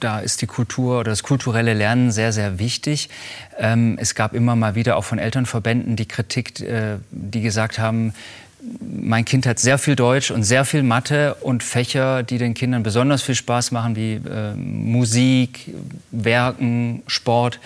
Da 0.00 0.20
ist 0.20 0.42
die 0.42 0.46
Kultur 0.46 1.00
oder 1.00 1.10
das 1.10 1.22
kulturelle 1.22 1.74
Lernen 1.74 2.10
sehr, 2.10 2.32
sehr 2.32 2.58
wichtig. 2.58 3.08
Ähm, 3.58 3.98
es 4.00 4.14
gab 4.14 4.34
immer 4.34 4.56
mal 4.56 4.74
wieder 4.74 4.96
auch 4.96 5.04
von 5.04 5.18
Elternverbänden 5.18 5.96
die 5.96 6.06
Kritik, 6.06 6.60
äh, 6.60 6.96
die 7.10 7.42
gesagt 7.42 7.78
haben, 7.78 8.14
mein 8.80 9.24
Kind 9.24 9.46
hat 9.46 9.58
sehr 9.58 9.78
viel 9.78 9.94
Deutsch 9.94 10.30
und 10.30 10.42
sehr 10.42 10.64
viel 10.64 10.82
Mathe 10.82 11.34
und 11.40 11.62
Fächer, 11.62 12.22
die 12.22 12.38
den 12.38 12.54
Kindern 12.54 12.82
besonders 12.82 13.22
viel 13.22 13.34
Spaß 13.34 13.70
machen, 13.70 13.96
wie 13.96 14.14
äh, 14.14 14.54
Musik, 14.54 15.72
Werken, 16.10 17.02
Sport 17.06 17.60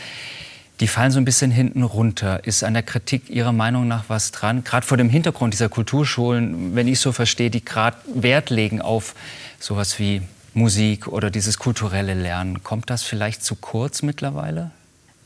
die 0.83 0.89
fallen 0.89 1.13
so 1.13 1.21
ein 1.21 1.25
bisschen 1.25 1.53
hinten 1.53 1.85
runter. 1.85 2.45
Ist 2.45 2.65
an 2.65 2.75
der 2.75 2.83
Kritik 2.83 3.31
Ihrer 3.31 3.53
Meinung 3.53 3.87
nach 3.87 4.07
was 4.09 4.33
dran? 4.33 4.65
Gerade 4.65 4.85
vor 4.85 4.97
dem 4.97 5.09
Hintergrund 5.09 5.55
dieser 5.55 5.69
Kulturschulen, 5.69 6.75
wenn 6.75 6.89
ich 6.89 6.99
so 6.99 7.13
verstehe, 7.13 7.51
die 7.51 7.65
gerade 7.65 7.97
Wert 8.13 8.51
legen 8.51 8.83
auf 8.83 9.15
sowas 9.61 10.01
wie 10.01 10.23
Musik 10.55 11.07
oder 11.07 11.31
dieses 11.31 11.59
kulturelle 11.59 12.15
Lernen. 12.15 12.65
Kommt 12.65 12.91
das 12.91 13.05
vielleicht 13.05 13.45
zu 13.45 13.55
kurz 13.55 14.03
mittlerweile? 14.03 14.73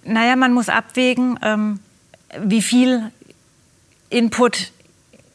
Naja, 0.05 0.37
man 0.37 0.53
muss 0.53 0.69
abwägen, 0.69 1.39
ähm, 1.43 1.81
wie 2.39 2.61
viel 2.61 3.11
Input 4.11 4.73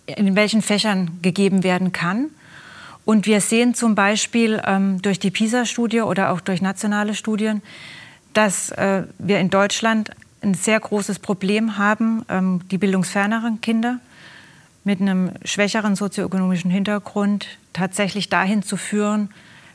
in 0.06 0.36
welchen 0.36 0.62
Fächern 0.62 1.18
gegeben 1.24 1.64
werden 1.64 1.94
kann. 1.94 2.28
Und 3.06 3.26
wir 3.26 3.42
sehen 3.42 3.74
zum 3.74 3.96
Beispiel 3.96 4.62
ähm, 4.68 5.02
durch 5.02 5.18
die 5.18 5.32
PISA-Studie 5.32 6.02
oder 6.02 6.32
auch 6.32 6.42
durch 6.42 6.62
nationale 6.62 7.16
Studien, 7.16 7.64
dass 8.34 8.72
äh, 8.72 9.04
wir 9.18 9.40
in 9.40 9.50
Deutschland 9.50 10.12
ein 10.42 10.54
sehr 10.54 10.80
großes 10.80 11.20
Problem 11.20 11.78
haben, 11.78 12.26
ähm, 12.30 12.62
die 12.70 12.78
bildungsferneren 12.78 13.62
Kinder 13.62 14.00
mit 14.84 15.00
einem 15.00 15.32
schwächeren 15.46 15.96
sozioökonomischen 15.96 16.72
Hintergrund 16.72 17.48
tatsächlich 17.74 18.30
dahin 18.30 18.64
zu 18.64 18.78
führen, 18.78 19.30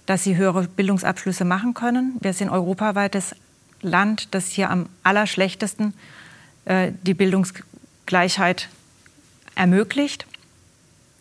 dass 0.07 0.25
sie 0.25 0.37
höhere 0.37 0.65
Bildungsabschlüsse 0.65 1.45
machen 1.45 1.75
können. 1.75 2.17
Wir 2.21 2.33
sind 2.33 2.51
europaweites 2.51 3.35
Land, 3.83 4.35
das 4.35 4.49
hier 4.49 4.71
am 4.71 4.89
allerschlechtesten 5.03 5.95
äh, 6.65 6.93
die 7.03 7.15
Bildungsgleichheit 7.15 8.69
ermöglicht. 9.55 10.27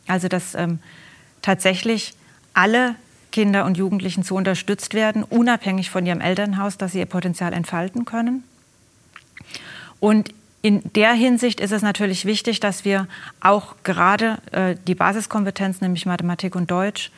Also 0.08 0.28
dass 0.28 0.56
ähm, 0.56 0.80
tatsächlich 1.41 2.13
alle 2.54 2.95
Kinder 3.36 3.65
und 3.65 3.76
Jugendlichen 3.76 4.24
so 4.24 4.38
unterstützt 4.38 4.93
werden, 4.93 5.21
unabhängig 5.21 5.89
von 5.89 6.06
ihrem 6.06 6.21
Elternhaus, 6.21 6.78
dass 6.78 6.93
sie 6.93 7.00
ihr 7.00 7.06
Potenzial 7.06 7.52
entfalten 7.52 8.06
können. 8.06 8.45
Und 10.00 10.30
in 10.62 10.82
der 10.95 11.12
Hinsicht 11.12 11.60
ist 11.60 11.74
es 11.74 11.82
natürlich 11.82 12.24
wichtig, 12.24 12.62
dass 12.62 12.86
wir 12.86 13.10
auch 13.41 13.76
gerade 13.84 14.38
äh, 14.54 14.76
die 14.88 14.95
Basiskompetenz, 14.95 15.82
nämlich 15.82 16.06
Mathematik 16.06 16.56
und 16.56 16.71
Deutsch, 16.71 17.12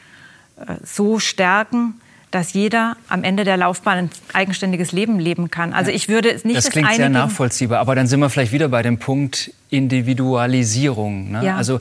äh, 0.59 0.73
so 0.83 1.19
stärken, 1.19 2.01
dass 2.31 2.53
jeder 2.53 2.97
am 3.09 3.23
Ende 3.23 3.43
der 3.43 3.57
Laufbahn 3.57 3.97
ein 3.99 4.09
eigenständiges 4.33 4.93
Leben 4.93 5.19
leben 5.19 5.51
kann. 5.51 5.71
Also 5.71 5.91
ich 5.91 6.09
würde 6.09 6.31
es 6.31 6.43
nicht 6.43 6.57
das 6.57 6.71
klingt 6.71 6.89
das 6.89 6.95
sehr 6.95 7.09
nachvollziehbar, 7.09 7.77
aber 7.79 7.93
dann 7.93 8.07
sind 8.07 8.19
wir 8.21 8.31
vielleicht 8.31 8.51
wieder 8.51 8.69
bei 8.69 8.81
dem 8.81 8.97
Punkt 8.97 9.53
Individualisierung. 9.69 11.31
Ne? 11.31 11.45
Ja. 11.45 11.57
Also 11.57 11.79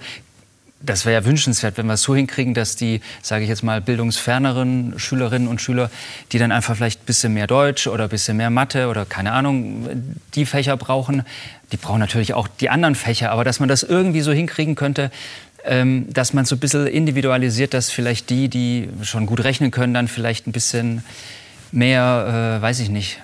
das 0.80 1.06
wäre 1.06 1.22
ja 1.22 1.24
wünschenswert, 1.24 1.78
wenn 1.78 1.86
wir 1.86 1.94
es 1.94 2.02
so 2.02 2.14
hinkriegen, 2.14 2.54
dass 2.54 2.76
die, 2.76 3.00
sage 3.22 3.44
ich 3.44 3.48
jetzt 3.48 3.62
mal, 3.62 3.80
bildungsferneren 3.80 4.94
Schülerinnen 4.98 5.48
und 5.48 5.60
Schüler, 5.60 5.90
die 6.32 6.38
dann 6.38 6.52
einfach 6.52 6.76
vielleicht 6.76 7.02
ein 7.02 7.06
bisschen 7.06 7.32
mehr 7.32 7.46
Deutsch 7.46 7.86
oder 7.86 8.04
ein 8.04 8.10
bisschen 8.10 8.36
mehr 8.36 8.50
Mathe 8.50 8.88
oder 8.88 9.04
keine 9.04 9.32
Ahnung, 9.32 9.88
die 10.34 10.44
Fächer 10.46 10.76
brauchen. 10.76 11.22
Die 11.72 11.76
brauchen 11.76 11.98
natürlich 11.98 12.34
auch 12.34 12.46
die 12.46 12.70
anderen 12.70 12.94
Fächer, 12.94 13.30
aber 13.30 13.42
dass 13.42 13.58
man 13.58 13.68
das 13.68 13.82
irgendwie 13.82 14.20
so 14.20 14.32
hinkriegen 14.32 14.74
könnte, 14.74 15.10
ähm, 15.64 16.06
dass 16.12 16.32
man 16.32 16.44
so 16.44 16.56
ein 16.56 16.60
bisschen 16.60 16.86
individualisiert, 16.86 17.74
dass 17.74 17.90
vielleicht 17.90 18.30
die, 18.30 18.48
die 18.48 18.88
schon 19.02 19.26
gut 19.26 19.42
rechnen 19.42 19.70
können, 19.70 19.94
dann 19.94 20.08
vielleicht 20.08 20.46
ein 20.46 20.52
bisschen 20.52 21.02
mehr, 21.72 22.58
äh, 22.58 22.62
weiß 22.62 22.80
ich 22.80 22.90
nicht, 22.90 23.20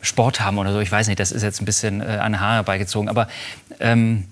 Sport 0.00 0.40
haben 0.40 0.58
oder 0.58 0.72
so. 0.72 0.80
Ich 0.80 0.90
weiß 0.90 1.08
nicht, 1.08 1.20
das 1.20 1.32
ist 1.32 1.42
jetzt 1.42 1.60
ein 1.60 1.64
bisschen 1.66 2.00
äh, 2.00 2.04
an 2.04 2.40
Haare 2.40 2.54
herbeigezogen. 2.56 3.08
Aber 3.08 3.28
ähm, 3.80 4.24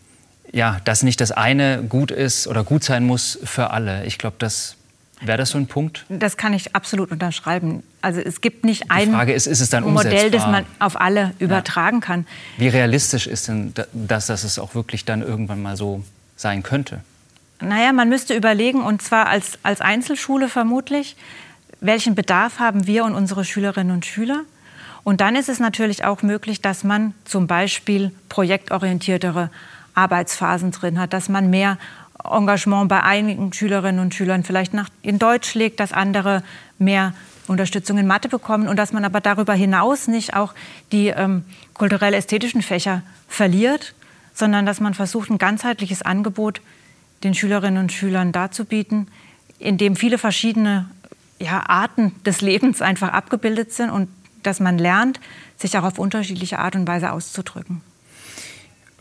ja, 0.53 0.81
dass 0.85 1.03
nicht 1.03 1.21
das 1.21 1.33
eine 1.33 1.83
gut 1.83 2.11
ist 2.11 2.47
oder 2.47 2.65
gut 2.65 2.85
sein 2.85 3.07
muss 3.07 3.39
für 3.45 3.71
alle. 3.71 4.05
Ich 4.05 4.19
glaube, 4.19 4.37
das 4.39 4.77
Wäre 5.23 5.37
das 5.37 5.51
so 5.51 5.59
ein 5.59 5.67
Punkt? 5.67 6.07
Das 6.09 6.39
kann 6.39 6.55
ich 6.55 6.75
absolut 6.75 7.11
unterschreiben. 7.11 7.83
Also 8.01 8.21
es 8.21 8.41
gibt 8.41 8.65
nicht 8.65 8.91
ein 8.91 9.13
ist, 9.29 9.47
ist 9.47 9.81
Modell, 9.81 10.31
das 10.31 10.47
man 10.47 10.65
auf 10.79 10.99
alle 10.99 11.35
übertragen 11.39 11.99
ja. 11.99 12.07
kann. 12.07 12.27
Wie 12.57 12.69
realistisch 12.69 13.27
ist 13.27 13.49
denn 13.49 13.75
das, 13.93 14.27
dass 14.27 14.45
es 14.45 14.59
auch 14.59 14.75
wirklich 14.75 15.05
dann 15.05 15.21
irgendwann 15.21 15.61
mal 15.61 15.77
so 15.77 16.03
sein 16.37 16.63
könnte? 16.63 17.01
Naja, 17.61 17.93
man 17.93 18.09
müsste 18.09 18.35
überlegen, 18.35 18.83
und 18.83 19.03
zwar 19.03 19.27
als, 19.27 19.59
als 19.63 19.83
Einzelschule 19.83 20.49
vermutlich, 20.49 21.17
welchen 21.83 22.15
Bedarf 22.15 22.59
haben 22.59 22.87
wir 22.87 23.05
und 23.05 23.15
unsere 23.15 23.45
Schülerinnen 23.45 23.93
und 23.93 24.07
Schüler? 24.07 24.45
Und 25.05 25.21
dann 25.21 25.37
ist 25.37 25.51
es 25.51 25.61
natürlich 25.61 26.05
auch 26.05 26.23
möglich, 26.23 26.63
dass 26.63 26.83
man 26.83 27.13
zum 27.25 27.47
Beispiel 27.47 28.13
projektorientiertere 28.31 29.51
Arbeitsphasen 30.01 30.71
drin 30.71 30.99
hat, 30.99 31.13
dass 31.13 31.29
man 31.29 31.51
mehr 31.51 31.79
Engagement 32.25 32.89
bei 32.89 33.03
einigen 33.03 33.53
Schülerinnen 33.53 34.01
und 34.01 34.15
Schülern 34.15 34.45
vielleicht 34.45 34.75
nach, 34.75 34.89
in 35.03 35.19
Deutsch 35.19 35.55
legt, 35.55 35.81
dass 35.81 35.93
andere 35.93 36.43
mehr 36.79 37.15
Unterstützung 37.47 37.99
in 37.99 38.07
Mathe 38.07 38.29
bekommen 38.29 38.69
und 38.69 38.79
dass 38.79 38.93
man 38.93 39.05
aber 39.05 39.21
darüber 39.21 39.55
hinaus 39.55 40.07
nicht 40.09 40.35
auch 40.35 40.55
die 40.93 41.09
ähm, 41.09 41.45
kulturell-ästhetischen 41.75 42.63
Fächer 42.63 43.03
verliert, 43.29 43.95
sondern 44.35 44.67
dass 44.67 44.81
man 44.81 44.95
versucht, 44.95 45.31
ein 45.31 45.39
ganzheitliches 45.39 46.03
Angebot 46.03 46.61
den 47.25 47.35
Schülerinnen 47.35 47.83
und 47.83 47.93
Schülern 47.93 48.33
darzubieten, 48.33 49.09
in 49.59 49.77
dem 49.77 49.97
viele 49.97 50.17
verschiedene 50.17 50.89
ja, 51.39 51.69
Arten 51.69 52.15
des 52.25 52.41
Lebens 52.41 52.81
einfach 52.83 53.13
abgebildet 53.13 53.73
sind 53.73 53.91
und 53.91 54.09
dass 54.43 54.61
man 54.61 54.79
lernt, 54.79 55.21
sich 55.57 55.77
auch 55.77 55.85
auf 55.85 55.99
unterschiedliche 55.99 56.59
Art 56.59 56.77
und 56.77 56.87
Weise 56.87 57.13
auszudrücken. 57.13 57.83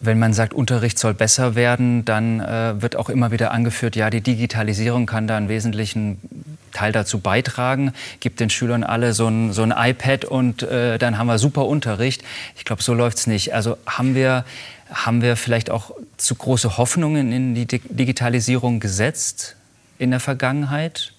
Wenn 0.02 0.20
man 0.20 0.34
sagt, 0.34 0.54
Unterricht 0.54 0.98
soll 0.98 1.14
besser 1.14 1.56
werden, 1.56 2.06
dann 2.06 2.40
äh, 2.40 2.82
wird 2.82 2.96
auch 2.96 3.10
immer 3.10 3.32
wieder 3.32 3.52
angeführt, 3.52 3.96
ja, 3.96 4.10
die 4.10 4.22
Digitalisierung 4.22 5.06
kann 5.06 5.28
da 5.28 5.36
einen 5.36 5.50
wesentlichen 5.50 6.20
Teil 6.72 6.92
dazu 6.92 7.20
beitragen, 7.20 7.94
gibt 8.20 8.40
den 8.40 8.50
Schülern 8.50 8.84
alle 8.84 9.14
so 9.14 9.28
ein, 9.28 9.52
so 9.52 9.64
ein 9.64 9.74
iPad 9.76 10.26
und 10.26 10.64
äh, 10.64 10.98
dann 10.98 11.18
haben 11.18 11.28
wir 11.28 11.38
super 11.38 11.66
Unterricht. 11.66 12.24
Ich 12.56 12.66
glaube, 12.66 12.84
so 12.84 12.94
läuft 12.94 13.18
es 13.18 13.28
nicht. 13.28 13.54
Also 13.54 13.78
haben 13.86 14.16
wir, 14.16 14.46
haben 14.92 15.22
wir 15.22 15.36
vielleicht 15.36 15.70
auch 15.70 15.92
zu 16.18 16.36
große 16.36 16.78
Hoffnungen 16.78 17.32
in 17.32 17.56
die 17.56 17.66
Digitalisierung 17.66 18.80
gesetzt 18.80 19.56
in 19.98 20.12
der 20.12 20.20
Vergangenheit? 20.20 21.14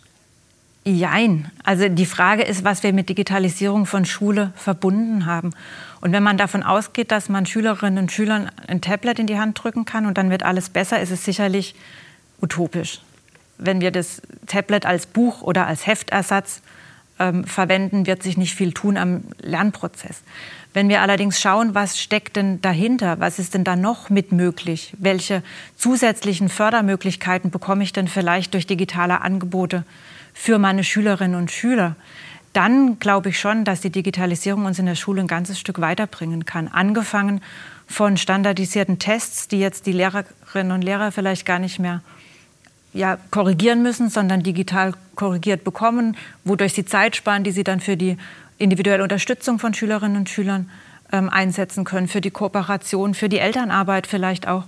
Jein. 0.85 1.51
Also 1.63 1.89
die 1.89 2.07
Frage 2.07 2.43
ist, 2.43 2.65
was 2.65 2.83
wir 2.83 2.93
mit 2.93 3.09
Digitalisierung 3.09 3.85
von 3.85 4.07
Schule 4.07 4.53
verbunden 4.57 5.27
haben. 5.27 5.53
Und 6.01 6.13
wenn 6.13 6.23
man 6.23 6.39
davon 6.39 6.63
ausgeht, 6.63 7.11
dass 7.11 7.29
man 7.29 7.47
Schülerinnen 7.47 7.99
und 7.99 8.13
Schülern 8.13 8.51
ein 8.67 8.81
Tablet 8.81 9.19
in 9.19 9.27
die 9.27 9.39
Hand 9.39 9.63
drücken 9.63 9.85
kann 9.85 10.07
und 10.07 10.17
dann 10.17 10.31
wird 10.31 10.43
alles 10.43 10.71
besser, 10.71 11.01
ist 11.01 11.11
es 11.11 11.25
sicherlich 11.25 11.75
utopisch. 12.41 13.01
Wenn 13.59 13.81
wir 13.81 13.91
das 13.91 14.23
Tablet 14.47 14.87
als 14.87 15.07
Buch 15.07 15.43
oder 15.43 15.67
als 15.67 15.87
Heftersatz 15.87 16.63
ähm, 17.19 17.45
verwenden, 17.45 18.07
wird 18.07 18.23
sich 18.23 18.39
nicht 18.39 18.55
viel 18.55 18.73
tun 18.73 18.97
am 18.97 19.25
Lernprozess. 19.41 20.23
Wenn 20.73 20.89
wir 20.89 21.03
allerdings 21.03 21.41
schauen, 21.41 21.75
was 21.75 22.01
steckt 22.01 22.37
denn 22.37 22.63
dahinter, 22.63 23.21
was 23.21 23.39
ist 23.39 23.55
denn 23.55 23.65
da 23.65 23.77
noch 23.77 24.09
mit 24.09 24.33
möglich, 24.33 24.95
welche 24.99 25.43
zusätzlichen 25.77 26.49
Fördermöglichkeiten 26.49 27.51
bekomme 27.51 27.83
ich 27.83 27.93
denn 27.93 28.09
vielleicht 28.09 28.55
durch 28.55 28.67
digitale 28.67 29.21
Angebote 29.21 29.85
für 30.33 30.59
meine 30.59 30.85
Schülerinnen 30.85 31.39
und 31.39 31.51
Schüler, 31.51 31.97
dann 32.53 32.99
glaube 32.99 33.29
ich 33.31 33.39
schon, 33.39 33.65
dass 33.65 33.81
die 33.81 33.91
Digitalisierung 33.91 34.65
uns 34.65 34.79
in 34.79 34.87
der 34.87 34.95
Schule 34.97 35.21
ein 35.21 35.27
ganzes 35.27 35.59
Stück 35.59 35.81
weiterbringen 35.81 36.45
kann. 36.45 36.69
Angefangen 36.69 37.41
von 37.87 38.17
standardisierten 38.17 38.99
Tests, 38.99 39.49
die 39.49 39.61
jetzt 39.61 39.87
die 39.87 39.93
Lehrerinnen 39.93 40.73
und 40.73 40.83
Lehrer 40.83 41.13
vielleicht 41.13 41.47
gar 41.47 41.59
nicht 41.59 41.79
mehr 41.79 42.03
ja, 42.93 43.19
korrigieren 43.31 43.83
müssen, 43.83 44.09
sondern 44.11 44.43
digital 44.43 44.95
korrigiert 45.15 45.65
bekommen, 45.65 46.17
wodurch 46.45 46.73
sie 46.73 46.85
Zeit 46.85 47.17
sparen, 47.17 47.45
die 47.45 47.53
sie 47.53 47.65
dann 47.65 47.81
für 47.81 47.97
die 47.97 48.17
individuelle 48.59 49.03
Unterstützung 49.03 49.59
von 49.59 49.75
Schülerinnen 49.75 50.17
und 50.17 50.29
Schülern 50.29 50.69
ähm, 51.13 51.29
einsetzen 51.29 51.85
können, 51.85 52.09
für 52.09 52.21
die 52.21 52.31
Kooperation, 52.31 53.15
für 53.15 53.29
die 53.29 53.39
Elternarbeit 53.39 54.07
vielleicht 54.07 54.49
auch, 54.49 54.65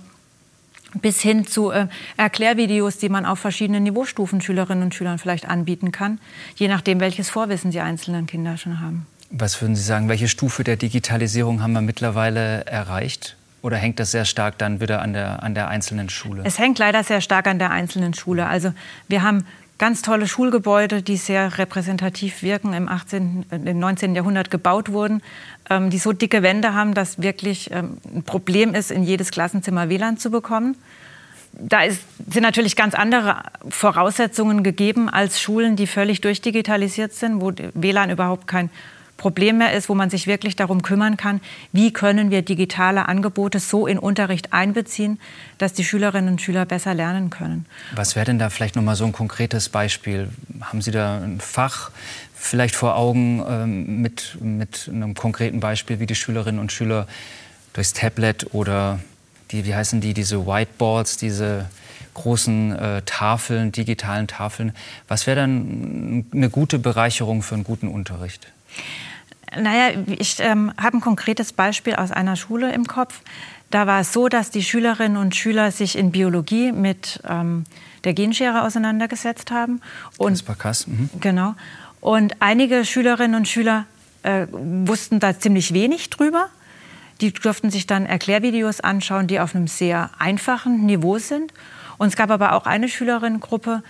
bis 1.01 1.21
hin 1.21 1.45
zu 1.45 1.71
äh, 1.71 1.87
Erklärvideos, 2.17 2.97
die 2.97 3.09
man 3.09 3.25
auf 3.25 3.39
verschiedenen 3.39 3.83
Niveaustufen 3.83 4.41
Schülerinnen 4.41 4.83
und 4.83 4.95
Schülern 4.95 5.17
vielleicht 5.17 5.47
anbieten 5.47 5.91
kann, 5.91 6.19
je 6.55 6.67
nachdem, 6.67 6.99
welches 6.99 7.29
Vorwissen 7.29 7.71
die 7.71 7.79
einzelnen 7.79 8.25
Kinder 8.25 8.57
schon 8.57 8.79
haben. 8.79 9.05
Was 9.29 9.59
würden 9.61 9.75
Sie 9.75 9.83
sagen, 9.83 10.09
welche 10.09 10.27
Stufe 10.27 10.63
der 10.63 10.75
Digitalisierung 10.75 11.63
haben 11.63 11.73
wir 11.73 11.81
mittlerweile 11.81 12.65
erreicht? 12.65 13.35
Oder 13.63 13.77
hängt 13.77 13.97
das 13.99 14.11
sehr 14.11 14.25
stark 14.25 14.57
dann 14.57 14.81
wieder 14.81 15.01
an 15.01 15.13
der, 15.13 15.41
an 15.41 15.55
der 15.55 15.69
einzelnen 15.69 16.09
Schule? 16.09 16.43
Es 16.45 16.59
hängt 16.59 16.79
leider 16.79 17.01
sehr 17.03 17.21
stark 17.21 17.47
an 17.47 17.59
der 17.59 17.71
einzelnen 17.71 18.13
Schule. 18.13 18.45
Also 18.45 18.73
wir 19.07 19.23
haben 19.23 19.45
ganz 19.83 20.01
tolle 20.01 20.29
Schulgebäude, 20.29 21.01
die 21.01 21.17
sehr 21.17 21.57
repräsentativ 21.57 22.41
wirken, 22.41 22.71
im, 22.71 22.87
18., 22.87 23.43
im 23.51 23.79
19. 23.79 24.15
Jahrhundert 24.15 24.49
gebaut 24.49 24.93
wurden, 24.93 25.21
ähm, 25.69 25.89
die 25.89 25.97
so 25.97 26.13
dicke 26.13 26.41
Wände 26.41 26.73
haben, 26.73 26.93
dass 26.93 27.21
wirklich 27.21 27.69
ähm, 27.69 27.97
ein 28.15 28.23
Problem 28.23 28.75
ist, 28.75 28.91
in 28.91 29.03
jedes 29.03 29.29
Klassenzimmer 29.29 29.89
WLAN 29.89 30.17
zu 30.17 30.31
bekommen. 30.31 30.77
Da 31.51 31.83
ist, 31.83 32.01
sind 32.31 32.43
natürlich 32.43 32.77
ganz 32.77 32.95
andere 32.95 33.43
Voraussetzungen 33.67 34.63
gegeben 34.63 35.09
als 35.09 35.41
Schulen, 35.41 35.75
die 35.75 35.85
völlig 35.85 36.21
durchdigitalisiert 36.21 37.11
sind, 37.11 37.41
wo 37.41 37.51
WLAN 37.73 38.09
überhaupt 38.09 38.47
kein 38.47 38.69
Problem 39.17 39.59
mehr 39.59 39.73
ist, 39.73 39.89
wo 39.89 39.95
man 39.95 40.09
sich 40.09 40.27
wirklich 40.27 40.55
darum 40.55 40.81
kümmern 40.81 41.17
kann, 41.17 41.39
wie 41.71 41.93
können 41.93 42.31
wir 42.31 42.41
digitale 42.41 43.07
Angebote 43.07 43.59
so 43.59 43.87
in 43.87 43.97
Unterricht 43.97 44.51
einbeziehen, 44.53 45.19
dass 45.57 45.73
die 45.73 45.83
Schülerinnen 45.83 46.33
und 46.33 46.41
Schüler 46.41 46.65
besser 46.65 46.93
lernen 46.93 47.29
können. 47.29 47.65
Was 47.95 48.15
wäre 48.15 48.25
denn 48.25 48.39
da 48.39 48.49
vielleicht 48.49 48.75
noch 48.75 48.83
mal 48.83 48.95
so 48.95 49.05
ein 49.05 49.13
konkretes 49.13 49.69
Beispiel? 49.69 50.29
Haben 50.61 50.81
Sie 50.81 50.91
da 50.91 51.17
ein 51.17 51.39
Fach 51.39 51.91
vielleicht 52.33 52.75
vor 52.75 52.95
Augen 52.97 53.43
ähm, 53.47 54.01
mit, 54.01 54.37
mit 54.41 54.89
einem 54.91 55.13
konkreten 55.13 55.59
Beispiel, 55.59 55.99
wie 55.99 56.05
die 56.05 56.15
Schülerinnen 56.15 56.59
und 56.59 56.71
Schüler 56.71 57.07
durchs 57.73 57.93
Tablet 57.93 58.53
oder 58.53 58.99
die, 59.51 59.65
wie 59.65 59.75
heißen 59.75 60.01
die, 60.01 60.13
diese 60.13 60.45
Whiteboards, 60.45 61.17
diese 61.17 61.69
großen 62.13 62.75
äh, 62.75 63.01
Tafeln, 63.05 63.71
digitalen 63.71 64.27
Tafeln. 64.27 64.73
Was 65.07 65.25
wäre 65.27 65.37
dann 65.41 66.25
eine 66.33 66.49
gute 66.49 66.79
Bereicherung 66.79 67.41
für 67.41 67.55
einen 67.55 67.63
guten 67.63 67.87
Unterricht? 67.87 68.51
Naja, 69.55 69.99
ich 70.07 70.37
ähm, 70.39 70.71
habe 70.81 70.97
ein 70.97 71.01
konkretes 71.01 71.53
Beispiel 71.53 71.95
aus 71.95 72.11
einer 72.11 72.35
Schule 72.35 72.71
im 72.73 72.85
Kopf. 72.85 73.21
Da 73.69 73.87
war 73.87 74.01
es 74.01 74.13
so, 74.13 74.29
dass 74.29 74.51
die 74.51 74.63
Schülerinnen 74.63 75.17
und 75.17 75.35
Schüler 75.35 75.71
sich 75.71 75.97
in 75.97 76.11
Biologie 76.11 76.71
mit 76.71 77.21
ähm, 77.27 77.63
der 78.03 78.13
Genschere 78.13 78.63
auseinandergesetzt 78.63 79.51
haben. 79.51 79.81
Und, 80.17 80.33
CRISPR-Cas. 80.33 80.87
Mhm. 80.87 81.09
Genau. 81.19 81.55
Und 82.01 82.35
einige 82.39 82.85
Schülerinnen 82.85 83.35
und 83.35 83.47
Schüler 83.47 83.85
äh, 84.23 84.47
wussten 84.51 85.19
da 85.19 85.39
ziemlich 85.39 85.73
wenig 85.73 86.09
drüber. 86.09 86.49
Die 87.21 87.31
durften 87.31 87.69
sich 87.69 87.87
dann 87.87 88.05
Erklärvideos 88.05 88.81
anschauen, 88.81 89.27
die 89.27 89.39
auf 89.39 89.55
einem 89.55 89.67
sehr 89.67 90.09
einfachen 90.19 90.85
Niveau 90.85 91.17
sind. 91.17 91.53
Und 91.97 92.07
es 92.07 92.15
gab 92.15 92.31
aber 92.31 92.53
auch 92.53 92.65
eine 92.65 92.89
Schülerinnengruppe, 92.89 93.83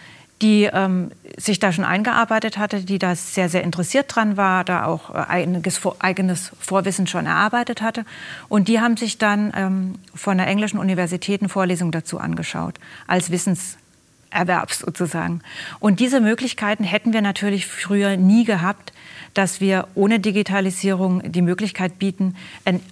die 0.44 0.66
ähm, 0.66 1.12
sich 1.38 1.58
da 1.58 1.72
schon 1.72 1.86
eingearbeitet 1.86 2.58
hatte, 2.58 2.82
die 2.82 3.00
da 3.00 3.16
sehr, 3.16 3.48
sehr 3.48 3.64
interessiert 3.64 4.14
dran 4.14 4.36
war, 4.36 4.66
da 4.66 4.86
auch 4.86 5.10
äh, 5.10 5.20
einiges, 5.30 5.82
eigenes 6.00 6.52
Vorwissen 6.60 7.08
schon 7.08 7.26
erarbeitet 7.26 7.82
hatte. 7.82 8.06
Und 8.50 8.68
die 8.68 8.82
haben 8.82 8.98
sich 8.98 9.18
dann 9.18 9.54
ähm, 9.56 9.96
von 10.14 10.38
der 10.38 10.48
englischen 10.48 10.80
Universität 10.80 11.42
eine 11.42 11.50
Vorlesung 11.50 11.92
dazu 11.92 12.20
angeschaut, 12.20 12.76
als 13.08 13.32
Wissenserwerb 13.32 14.74
sozusagen. 14.74 15.42
Und 15.80 16.02
diese 16.02 16.20
Möglichkeiten 16.20 16.84
hätten 16.84 17.14
wir 17.14 17.22
natürlich 17.22 17.66
früher 17.66 18.18
nie 18.18 18.44
gehabt, 18.44 18.93
dass 19.34 19.62
wir 19.62 19.88
ohne 19.96 20.20
Digitalisierung 20.20 21.32
die 21.32 21.42
Möglichkeit 21.42 22.00
bieten, 22.00 22.36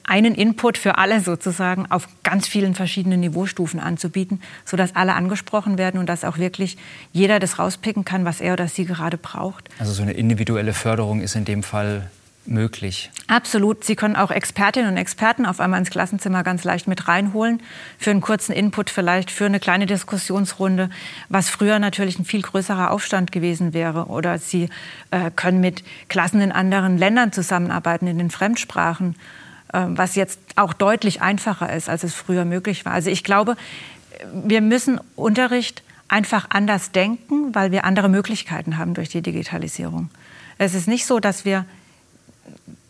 einen 0.03 0.35
Input 0.35 0.77
für 0.77 0.97
alle 0.97 1.21
sozusagen 1.21 1.89
auf 1.89 2.07
ganz 2.23 2.47
vielen 2.47 2.75
verschiedenen 2.75 3.19
Niveaustufen 3.19 3.79
anzubieten, 3.79 4.41
sodass 4.65 4.95
alle 4.95 5.13
angesprochen 5.13 5.77
werden 5.77 5.99
und 5.99 6.07
dass 6.07 6.23
auch 6.23 6.37
wirklich 6.37 6.77
jeder 7.13 7.39
das 7.39 7.59
rauspicken 7.59 8.05
kann, 8.05 8.25
was 8.25 8.41
er 8.41 8.53
oder 8.53 8.67
sie 8.67 8.85
gerade 8.85 9.17
braucht. 9.17 9.69
Also 9.79 9.93
so 9.93 10.01
eine 10.01 10.13
individuelle 10.13 10.73
Förderung 10.73 11.21
ist 11.21 11.35
in 11.35 11.45
dem 11.45 11.63
Fall 11.63 12.09
möglich. 12.45 13.11
Absolut. 13.27 13.83
Sie 13.83 13.95
können 13.95 14.15
auch 14.15 14.31
Expertinnen 14.31 14.91
und 14.91 14.97
Experten 14.97 15.45
auf 15.45 15.59
einmal 15.59 15.79
ins 15.79 15.89
Klassenzimmer 15.89 16.43
ganz 16.43 16.63
leicht 16.63 16.87
mit 16.87 17.07
reinholen, 17.07 17.61
für 17.97 18.11
einen 18.11 18.21
kurzen 18.21 18.51
Input 18.51 18.89
vielleicht, 18.89 19.31
für 19.31 19.45
eine 19.45 19.59
kleine 19.59 19.85
Diskussionsrunde, 19.85 20.89
was 21.29 21.49
früher 21.49 21.79
natürlich 21.79 22.19
ein 22.19 22.25
viel 22.25 22.41
größerer 22.41 22.91
Aufstand 22.91 23.31
gewesen 23.31 23.73
wäre. 23.73 24.07
Oder 24.07 24.39
Sie 24.39 24.69
äh, 25.11 25.31
können 25.35 25.59
mit 25.59 25.83
Klassen 26.09 26.41
in 26.41 26.51
anderen 26.51 26.97
Ländern 26.97 27.31
zusammenarbeiten, 27.31 28.07
in 28.07 28.17
den 28.17 28.31
Fremdsprachen, 28.31 29.15
äh, 29.73 29.85
was 29.87 30.15
jetzt 30.15 30.39
auch 30.55 30.73
deutlich 30.73 31.21
einfacher 31.21 31.71
ist, 31.73 31.89
als 31.89 32.03
es 32.03 32.15
früher 32.15 32.45
möglich 32.45 32.85
war. 32.85 32.93
Also 32.93 33.09
ich 33.09 33.23
glaube, 33.23 33.55
wir 34.33 34.61
müssen 34.61 34.99
Unterricht 35.15 35.83
einfach 36.07 36.47
anders 36.49 36.91
denken, 36.91 37.55
weil 37.55 37.71
wir 37.71 37.85
andere 37.85 38.09
Möglichkeiten 38.09 38.77
haben 38.77 38.93
durch 38.93 39.09
die 39.09 39.21
Digitalisierung. 39.21 40.09
Es 40.57 40.73
ist 40.73 40.87
nicht 40.87 41.05
so, 41.05 41.19
dass 41.19 41.45
wir 41.45 41.65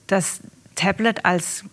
das 0.07 0.41
Tablet 0.75 1.25
als, 1.25 1.63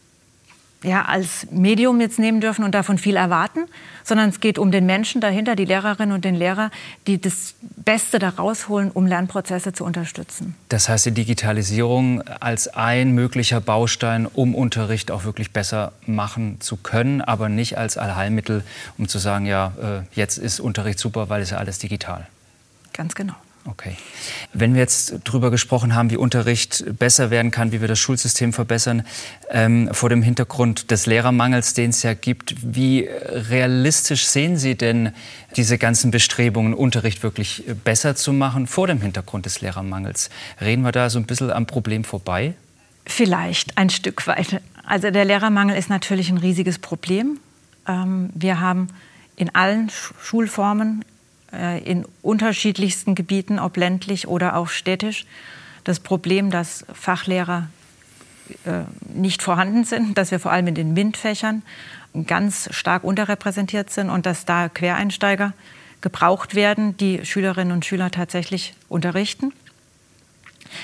ja, 0.83 1.05
als 1.05 1.47
Medium 1.51 2.01
jetzt 2.01 2.19
nehmen 2.19 2.41
dürfen 2.41 2.65
und 2.65 2.75
davon 2.75 2.99
viel 2.99 3.17
erwarten, 3.17 3.61
sondern 4.05 4.29
es 4.31 4.41
geht 4.41 4.59
um 4.59 4.71
den 4.71 4.87
Menschen 4.87 5.21
dahinter, 5.21 5.57
die 5.57 5.65
Lehrerinnen 5.65 6.15
und 6.15 6.25
den 6.25 6.35
Lehrer, 6.35 6.71
die 7.07 7.21
das 7.21 7.55
Beste 7.61 8.19
daraus 8.19 8.69
holen, 8.69 8.91
um 8.93 9.07
Lernprozesse 9.07 9.73
zu 9.73 9.85
unterstützen. 9.85 10.55
Das 10.69 10.89
heißt, 10.89 11.07
die 11.07 11.13
Digitalisierung 11.13 12.23
als 12.23 12.69
ein 12.69 13.13
möglicher 13.13 13.61
Baustein, 13.61 14.27
um 14.27 14.55
Unterricht 14.55 15.11
auch 15.11 15.25
wirklich 15.25 15.53
besser 15.53 15.93
machen 16.07 16.61
zu 16.61 16.77
können, 16.77 17.21
aber 17.21 17.49
nicht 17.49 17.79
als 17.79 17.97
Allheilmittel, 17.97 18.65
um 18.99 19.09
zu 19.09 19.19
sagen, 19.19 19.47
ja, 19.47 19.73
äh, 19.81 20.17
jetzt 20.19 20.39
ist 20.39 20.61
Unterricht 20.61 20.99
super, 20.99 21.29
weil 21.29 21.43
es 21.43 21.51
ja 21.51 21.59
alles 21.59 21.79
digital. 21.79 22.27
Ganz 22.93 23.15
genau. 23.15 23.35
Okay. 23.71 23.97
Wenn 24.55 24.73
wir 24.73 24.81
jetzt 24.81 25.17
darüber 25.25 25.51
gesprochen 25.51 25.95
haben, 25.95 26.11
wie 26.11 26.17
Unterricht 26.17 26.85
besser 26.99 27.31
werden 27.31 27.51
kann, 27.51 27.71
wie 27.71 27.83
wir 27.83 27.89
das 27.89 27.99
Schulsystem 27.99 28.55
verbessern, 28.55 29.03
ähm, 29.51 29.91
vor 29.93 30.09
dem 30.09 30.23
Hintergrund 30.23 30.91
des 30.91 31.05
Lehrermangels, 31.05 31.75
den 31.75 31.91
es 31.91 32.03
ja 32.03 32.15
gibt, 32.15 32.55
wie 32.63 33.07
realistisch 33.11 34.27
sehen 34.27 34.57
Sie 34.57 34.75
denn 34.75 35.13
diese 35.57 35.77
ganzen 35.77 36.11
Bestrebungen, 36.11 36.73
Unterricht 36.73 37.23
wirklich 37.23 37.65
besser 37.85 38.17
zu 38.17 38.33
machen 38.33 38.67
vor 38.67 38.87
dem 38.87 39.03
Hintergrund 39.03 39.45
des 39.45 39.61
Lehrermangels? 39.61 40.31
Reden 40.63 40.83
wir 40.83 40.93
da 40.93 41.11
so 41.11 41.19
ein 41.19 41.27
bisschen 41.27 41.51
am 41.51 41.67
Problem 41.67 42.05
vorbei? 42.05 42.55
Vielleicht 43.05 43.77
ein 43.77 43.91
Stück 43.91 44.27
weit. 44.27 44.63
Also 44.87 45.11
der 45.11 45.27
Lehrermangel 45.27 45.77
ist 45.77 45.91
natürlich 45.91 46.31
ein 46.31 46.39
riesiges 46.39 46.79
Problem. 46.79 47.39
Ähm, 47.87 48.31
wir 48.35 48.61
haben 48.61 48.89
in 49.37 49.55
allen 49.55 49.91
Schulformen 49.91 51.05
in 51.51 52.05
unterschiedlichsten 52.23 53.15
Gebieten, 53.15 53.59
ob 53.59 53.77
ländlich 53.77 54.29
oder 54.29 54.57
auch 54.57 54.69
städtisch, 54.69 55.25
das 55.85 56.01
Problem, 56.01 56.51
dass 56.51 56.85
Fachlehrer 56.93 57.69
äh, 58.65 58.83
nicht 59.15 59.43
vorhanden 59.43 59.85
sind, 59.85 60.17
dass 60.19 60.31
wir 60.31 60.41
vor 60.41 60.53
allem 60.53 60.67
in 60.67 60.75
den 60.75 60.93
MINT-Fächern 60.93 61.63
ganz 62.27 62.69
stark 62.73 63.05
unterrepräsentiert 63.05 63.91
sind 63.91 64.11
und 64.11 64.27
dass 64.27 64.45
da 64.45 64.69
Quereinsteiger 64.69 65.53
gebraucht 66.01 66.55
werden, 66.55 66.97
die 66.97 67.25
Schülerinnen 67.25 67.73
und 67.73 67.85
Schüler 67.85 68.11
tatsächlich 68.11 68.75
unterrichten. 68.89 69.53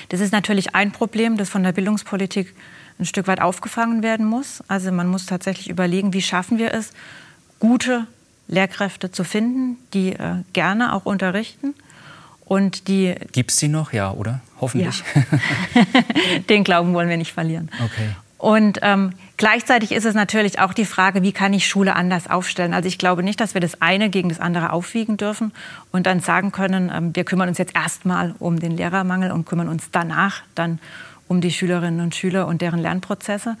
Das 0.09 0.19
ist 0.19 0.31
natürlich 0.31 0.75
ein 0.75 0.91
Problem, 0.91 1.37
das 1.37 1.49
von 1.49 1.63
der 1.63 1.71
Bildungspolitik 1.71 2.53
ein 2.99 3.05
Stück 3.05 3.27
weit 3.27 3.41
aufgefangen 3.41 4.03
werden 4.03 4.25
muss. 4.25 4.63
Also 4.67 4.91
man 4.91 5.07
muss 5.07 5.25
tatsächlich 5.25 5.69
überlegen, 5.69 6.13
wie 6.13 6.21
schaffen 6.21 6.57
wir 6.57 6.73
es, 6.73 6.91
gute 7.59 8.07
Lehrkräfte 8.47 9.11
zu 9.11 9.23
finden, 9.23 9.77
die 9.93 10.13
äh, 10.13 10.43
gerne 10.53 10.93
auch 10.93 11.05
unterrichten. 11.05 11.73
Und 12.45 12.87
die 12.87 13.15
Gibt 13.31 13.51
es 13.51 13.57
die 13.57 13.67
noch, 13.67 13.91
ja, 13.91 14.11
oder? 14.11 14.41
Hoffentlich. 14.61 15.03
Ja. 15.15 16.39
Den 16.49 16.63
Glauben 16.63 16.93
wollen 16.93 17.09
wir 17.09 17.17
nicht 17.17 17.33
verlieren. 17.33 17.69
Okay. 17.83 18.09
Und 18.37 18.79
ähm, 18.83 19.13
gleichzeitig 19.37 19.91
ist 19.91 20.05
es 20.05 20.13
natürlich 20.13 20.59
auch 20.59 20.73
die 20.73 20.85
Frage, 20.85 21.23
wie 21.23 21.31
kann 21.31 21.53
ich 21.53 21.67
Schule 21.67 21.95
anders 21.95 22.29
aufstellen? 22.29 22.75
Also 22.75 22.87
ich 22.87 22.99
glaube 22.99 23.23
nicht, 23.23 23.39
dass 23.39 23.55
wir 23.55 23.61
das 23.61 23.81
eine 23.81 24.09
gegen 24.09 24.29
das 24.29 24.39
andere 24.39 24.71
aufwiegen 24.71 25.17
dürfen 25.17 25.51
und 25.91 26.05
dann 26.05 26.19
sagen 26.19 26.51
können, 26.51 26.91
ähm, 26.93 27.15
wir 27.15 27.23
kümmern 27.23 27.49
uns 27.49 27.57
jetzt 27.57 27.75
erstmal 27.75 28.35
um 28.37 28.59
den 28.59 28.77
Lehrermangel 28.77 29.31
und 29.31 29.45
kümmern 29.45 29.67
uns 29.67 29.89
danach 29.91 30.43
dann 30.53 30.79
um 31.27 31.41
die 31.41 31.51
Schülerinnen 31.51 32.01
und 32.01 32.13
Schüler 32.13 32.45
und 32.45 32.61
deren 32.61 32.79
Lernprozesse, 32.79 33.57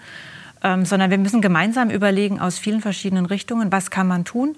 ähm, 0.65 0.83
sondern 0.83 1.11
wir 1.11 1.19
müssen 1.19 1.41
gemeinsam 1.41 1.91
überlegen 1.91 2.39
aus 2.39 2.57
vielen 2.57 2.81
verschiedenen 2.81 3.27
Richtungen, 3.27 3.71
was 3.71 3.91
kann 3.91 4.07
man 4.07 4.25
tun, 4.25 4.55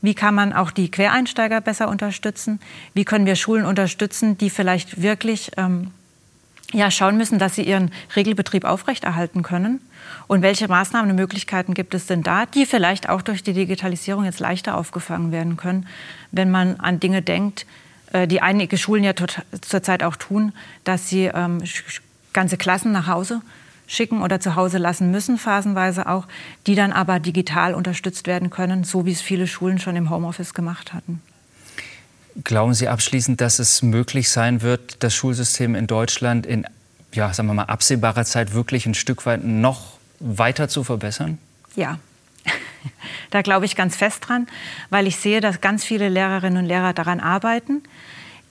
wie 0.00 0.14
kann 0.14 0.32
man 0.32 0.52
auch 0.52 0.70
die 0.70 0.88
Quereinsteiger 0.88 1.60
besser 1.60 1.88
unterstützen, 1.88 2.60
wie 2.94 3.04
können 3.04 3.26
wir 3.26 3.34
Schulen 3.34 3.66
unterstützen, 3.66 4.38
die 4.38 4.50
vielleicht 4.50 5.02
wirklich 5.02 5.50
ähm, 5.56 5.90
ja, 6.72 6.92
schauen 6.92 7.16
müssen, 7.16 7.40
dass 7.40 7.56
sie 7.56 7.62
ihren 7.62 7.90
Regelbetrieb 8.14 8.64
aufrechterhalten 8.64 9.42
können. 9.42 9.80
Und 10.28 10.42
welche 10.42 10.68
Maßnahmen 10.68 11.10
und 11.10 11.16
Möglichkeiten 11.16 11.74
gibt 11.74 11.92
es 11.92 12.06
denn 12.06 12.22
da, 12.22 12.46
die 12.46 12.64
vielleicht 12.64 13.08
auch 13.08 13.20
durch 13.20 13.42
die 13.42 13.52
Digitalisierung 13.52 14.24
jetzt 14.24 14.38
leichter 14.38 14.76
aufgefangen 14.76 15.32
werden 15.32 15.56
können, 15.56 15.88
wenn 16.30 16.52
man 16.52 16.76
an 16.76 17.00
Dinge 17.00 17.20
denkt, 17.20 17.66
äh, 18.12 18.28
die 18.28 18.40
einige 18.42 18.78
Schulen 18.78 19.02
ja 19.02 19.12
zurzeit 19.60 20.04
auch 20.04 20.14
tun, 20.14 20.52
dass 20.84 21.08
sie 21.08 21.24
ähm, 21.24 21.64
ganze 22.32 22.58
Klassen 22.58 22.92
nach 22.92 23.08
Hause 23.08 23.40
schicken 23.88 24.22
oder 24.22 24.38
zu 24.38 24.54
Hause 24.54 24.78
lassen 24.78 25.10
müssen, 25.10 25.36
phasenweise 25.38 26.08
auch, 26.08 26.28
die 26.68 26.76
dann 26.76 26.92
aber 26.92 27.18
digital 27.18 27.74
unterstützt 27.74 28.28
werden 28.28 28.50
können, 28.50 28.84
so 28.84 29.04
wie 29.04 29.12
es 29.12 29.20
viele 29.20 29.48
Schulen 29.48 29.80
schon 29.80 29.96
im 29.96 30.10
Homeoffice 30.10 30.54
gemacht 30.54 30.92
hatten. 30.92 31.20
Glauben 32.44 32.74
Sie 32.74 32.86
abschließend, 32.86 33.40
dass 33.40 33.58
es 33.58 33.82
möglich 33.82 34.28
sein 34.28 34.62
wird, 34.62 35.02
das 35.02 35.12
Schulsystem 35.12 35.74
in 35.74 35.88
Deutschland 35.88 36.46
in 36.46 36.64
ja, 37.12 37.32
sagen 37.32 37.48
wir 37.48 37.54
mal, 37.54 37.64
absehbarer 37.64 38.24
Zeit 38.24 38.52
wirklich 38.52 38.86
ein 38.86 38.94
Stück 38.94 39.26
weit 39.26 39.44
noch 39.44 39.98
weiter 40.20 40.68
zu 40.68 40.84
verbessern? 40.84 41.38
Ja. 41.74 41.98
Da 43.30 43.42
glaube 43.42 43.66
ich 43.66 43.76
ganz 43.76 43.94
fest 43.94 44.26
dran, 44.26 44.46
weil 44.88 45.06
ich 45.06 45.16
sehe, 45.16 45.42
dass 45.42 45.60
ganz 45.60 45.84
viele 45.84 46.08
Lehrerinnen 46.08 46.62
und 46.62 46.64
Lehrer 46.64 46.94
daran 46.94 47.20
arbeiten. 47.20 47.82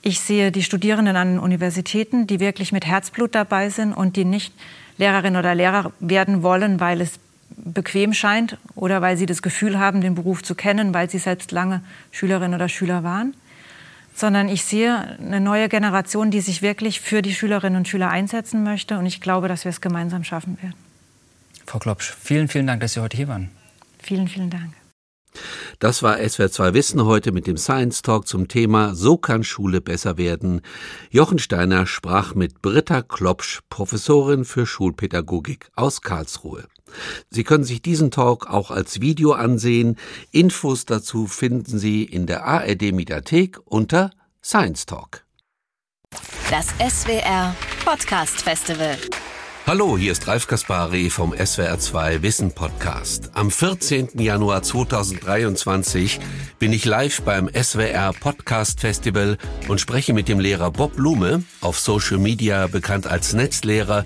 Ich 0.03 0.19
sehe 0.19 0.51
die 0.51 0.61
Studierenden 0.61 1.15
an 1.15 1.29
den 1.29 1.39
Universitäten, 1.39 2.27
die 2.27 2.39
wirklich 2.39 2.71
mit 2.71 2.85
Herzblut 2.85 3.33
dabei 3.33 3.71
sind 3.71 3.93
und 3.93 4.15
die 4.15 4.25
nicht 4.25 4.53
Lehrerin 4.97 5.35
oder 5.35 5.55
Lehrer 5.55 5.91
werden 5.99 6.43
wollen, 6.43 6.79
weil 6.79 7.01
es 7.01 7.19
bequem 7.49 8.13
scheint 8.13 8.57
oder 8.75 9.01
weil 9.01 9.17
sie 9.17 9.25
das 9.25 9.41
Gefühl 9.41 9.79
haben, 9.79 10.01
den 10.01 10.15
Beruf 10.15 10.43
zu 10.43 10.55
kennen, 10.55 10.93
weil 10.93 11.09
sie 11.09 11.17
selbst 11.19 11.51
lange 11.51 11.81
Schülerin 12.11 12.53
oder 12.53 12.69
Schüler 12.69 13.03
waren, 13.03 13.33
sondern 14.13 14.49
ich 14.49 14.63
sehe 14.63 15.17
eine 15.19 15.39
neue 15.39 15.69
Generation, 15.69 16.31
die 16.31 16.41
sich 16.41 16.61
wirklich 16.61 17.01
für 17.01 17.21
die 17.21 17.33
Schülerinnen 17.33 17.77
und 17.77 17.87
Schüler 17.87 18.09
einsetzen 18.09 18.63
möchte 18.63 18.97
und 18.97 19.05
ich 19.05 19.21
glaube, 19.21 19.47
dass 19.47 19.65
wir 19.65 19.69
es 19.69 19.81
gemeinsam 19.81 20.23
schaffen 20.23 20.57
werden. 20.61 20.75
Frau 21.65 21.79
Klopsch, 21.79 22.15
vielen, 22.21 22.47
vielen 22.47 22.67
Dank, 22.67 22.81
dass 22.81 22.93
Sie 22.93 23.01
heute 23.01 23.17
hier 23.17 23.27
waren. 23.27 23.49
Vielen, 23.99 24.27
vielen 24.27 24.49
Dank. 24.49 24.73
Das 25.79 26.01
war 26.03 26.17
SWR 26.17 26.51
2 26.51 26.73
Wissen 26.73 27.05
heute 27.05 27.31
mit 27.31 27.47
dem 27.47 27.57
Science 27.57 28.01
Talk 28.01 28.27
zum 28.27 28.47
Thema 28.47 28.95
So 28.95 29.17
kann 29.17 29.43
Schule 29.43 29.81
besser 29.81 30.17
werden. 30.17 30.61
Jochen 31.09 31.39
Steiner 31.39 31.85
sprach 31.85 32.33
mit 32.33 32.61
Britta 32.61 33.01
Klopsch, 33.01 33.61
Professorin 33.69 34.45
für 34.45 34.65
Schulpädagogik 34.65 35.69
aus 35.75 36.01
Karlsruhe. 36.01 36.67
Sie 37.29 37.43
können 37.43 37.63
sich 37.63 37.81
diesen 37.81 38.11
Talk 38.11 38.47
auch 38.47 38.71
als 38.71 39.01
Video 39.01 39.33
ansehen. 39.33 39.97
Infos 40.31 40.85
dazu 40.85 41.27
finden 41.27 41.77
Sie 41.77 42.03
in 42.03 42.25
der 42.25 42.45
ARD 42.45 42.93
Mediathek 42.93 43.59
unter 43.65 44.11
Science 44.43 44.85
Talk. 44.85 45.25
Das 46.49 46.67
SWR 46.79 47.53
Podcast 47.83 48.41
Festival. 48.41 48.97
Hallo, 49.67 49.97
hier 49.97 50.13
ist 50.13 50.25
Ralf 50.29 50.47
Kaspari 50.47 51.09
vom 51.09 51.33
SWR2 51.33 52.21
Wissen 52.21 52.53
Podcast. 52.53 53.31
Am 53.33 53.51
14. 53.51 54.11
Januar 54.17 54.63
2023 54.63 56.21
bin 56.57 56.71
ich 56.71 56.85
live 56.85 57.21
beim 57.23 57.49
SWR 57.49 58.13
Podcast 58.17 58.79
Festival 58.79 59.37
und 59.67 59.81
spreche 59.81 60.13
mit 60.13 60.29
dem 60.29 60.39
Lehrer 60.39 60.71
Bob 60.71 60.95
Blume, 60.95 61.43
auf 61.59 61.79
Social 61.79 62.17
Media 62.17 62.67
bekannt 62.67 63.07
als 63.07 63.33
Netzlehrer, 63.33 64.05